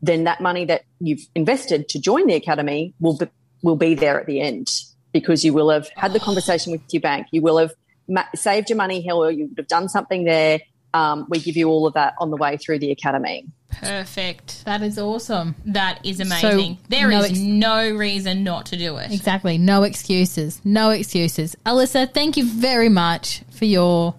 [0.03, 3.27] then that money that you've invested to join the academy will be,
[3.62, 4.68] will be there at the end
[5.12, 7.27] because you will have had the conversation with your bank.
[7.33, 7.72] You will have
[8.09, 10.61] ma- saved your money here, or you would have done something there.
[10.97, 13.47] Um, we give you all of that on the way through the academy.
[13.70, 14.64] Perfect.
[14.64, 15.55] That is awesome.
[15.66, 16.78] That is amazing.
[16.88, 19.12] There no is ex- no reason not to do it.
[19.12, 19.59] Exactly.
[19.59, 20.61] No excuses.
[20.64, 21.55] No excuses.
[21.66, 24.14] Alyssa, thank you very much for your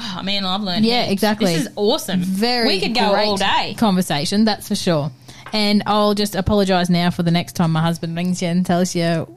[0.00, 0.84] Oh, man, I've learned.
[0.84, 1.12] Yeah, heaps.
[1.14, 1.54] exactly.
[1.56, 2.20] This is awesome.
[2.20, 3.74] very We could go great all day.
[3.76, 4.44] conversation.
[4.44, 5.10] That's for sure.
[5.52, 8.94] And I'll just apologise now for the next time my husband rings you and tells
[8.94, 9.36] you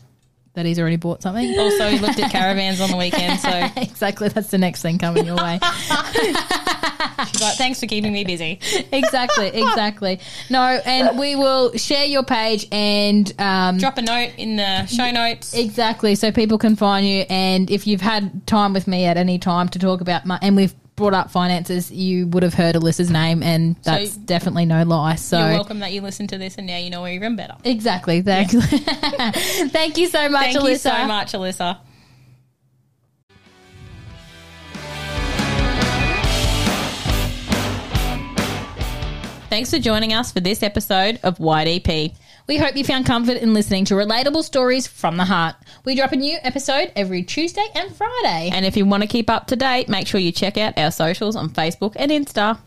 [0.54, 1.42] that he's already bought something.
[1.62, 4.30] Also, he looked at caravans on the weekend, so exactly.
[4.30, 5.60] That's the next thing coming your way.
[6.14, 8.60] she's like, thanks for keeping me busy.
[8.92, 9.48] exactly.
[9.48, 10.20] Exactly.
[10.50, 15.12] No, and we will share your page and um, Drop a note in the show
[15.12, 15.54] notes.
[15.54, 17.26] Exactly, so people can find you.
[17.30, 20.56] And if you've had time with me at any time to talk about, my, and
[20.56, 24.84] we've brought up finances, you would have heard Alyssa's name, and that's So- definitely no
[24.84, 25.16] lie.
[25.16, 27.56] So You're welcome that you listened to this and now you know even better.
[27.64, 28.52] exactly, thank,
[29.72, 30.70] thank you so much, Thank Alyssa.
[30.70, 31.78] you so much, Alyssa.
[39.50, 42.16] Thanks for joining us for this episode of YDP.
[42.52, 45.56] We hope you found comfort in listening to relatable stories from the heart.
[45.86, 48.50] We drop a new episode every Tuesday and Friday.
[48.52, 50.92] And if you want to keep up to date, make sure you check out our
[50.92, 52.60] socials on Facebook and Insta.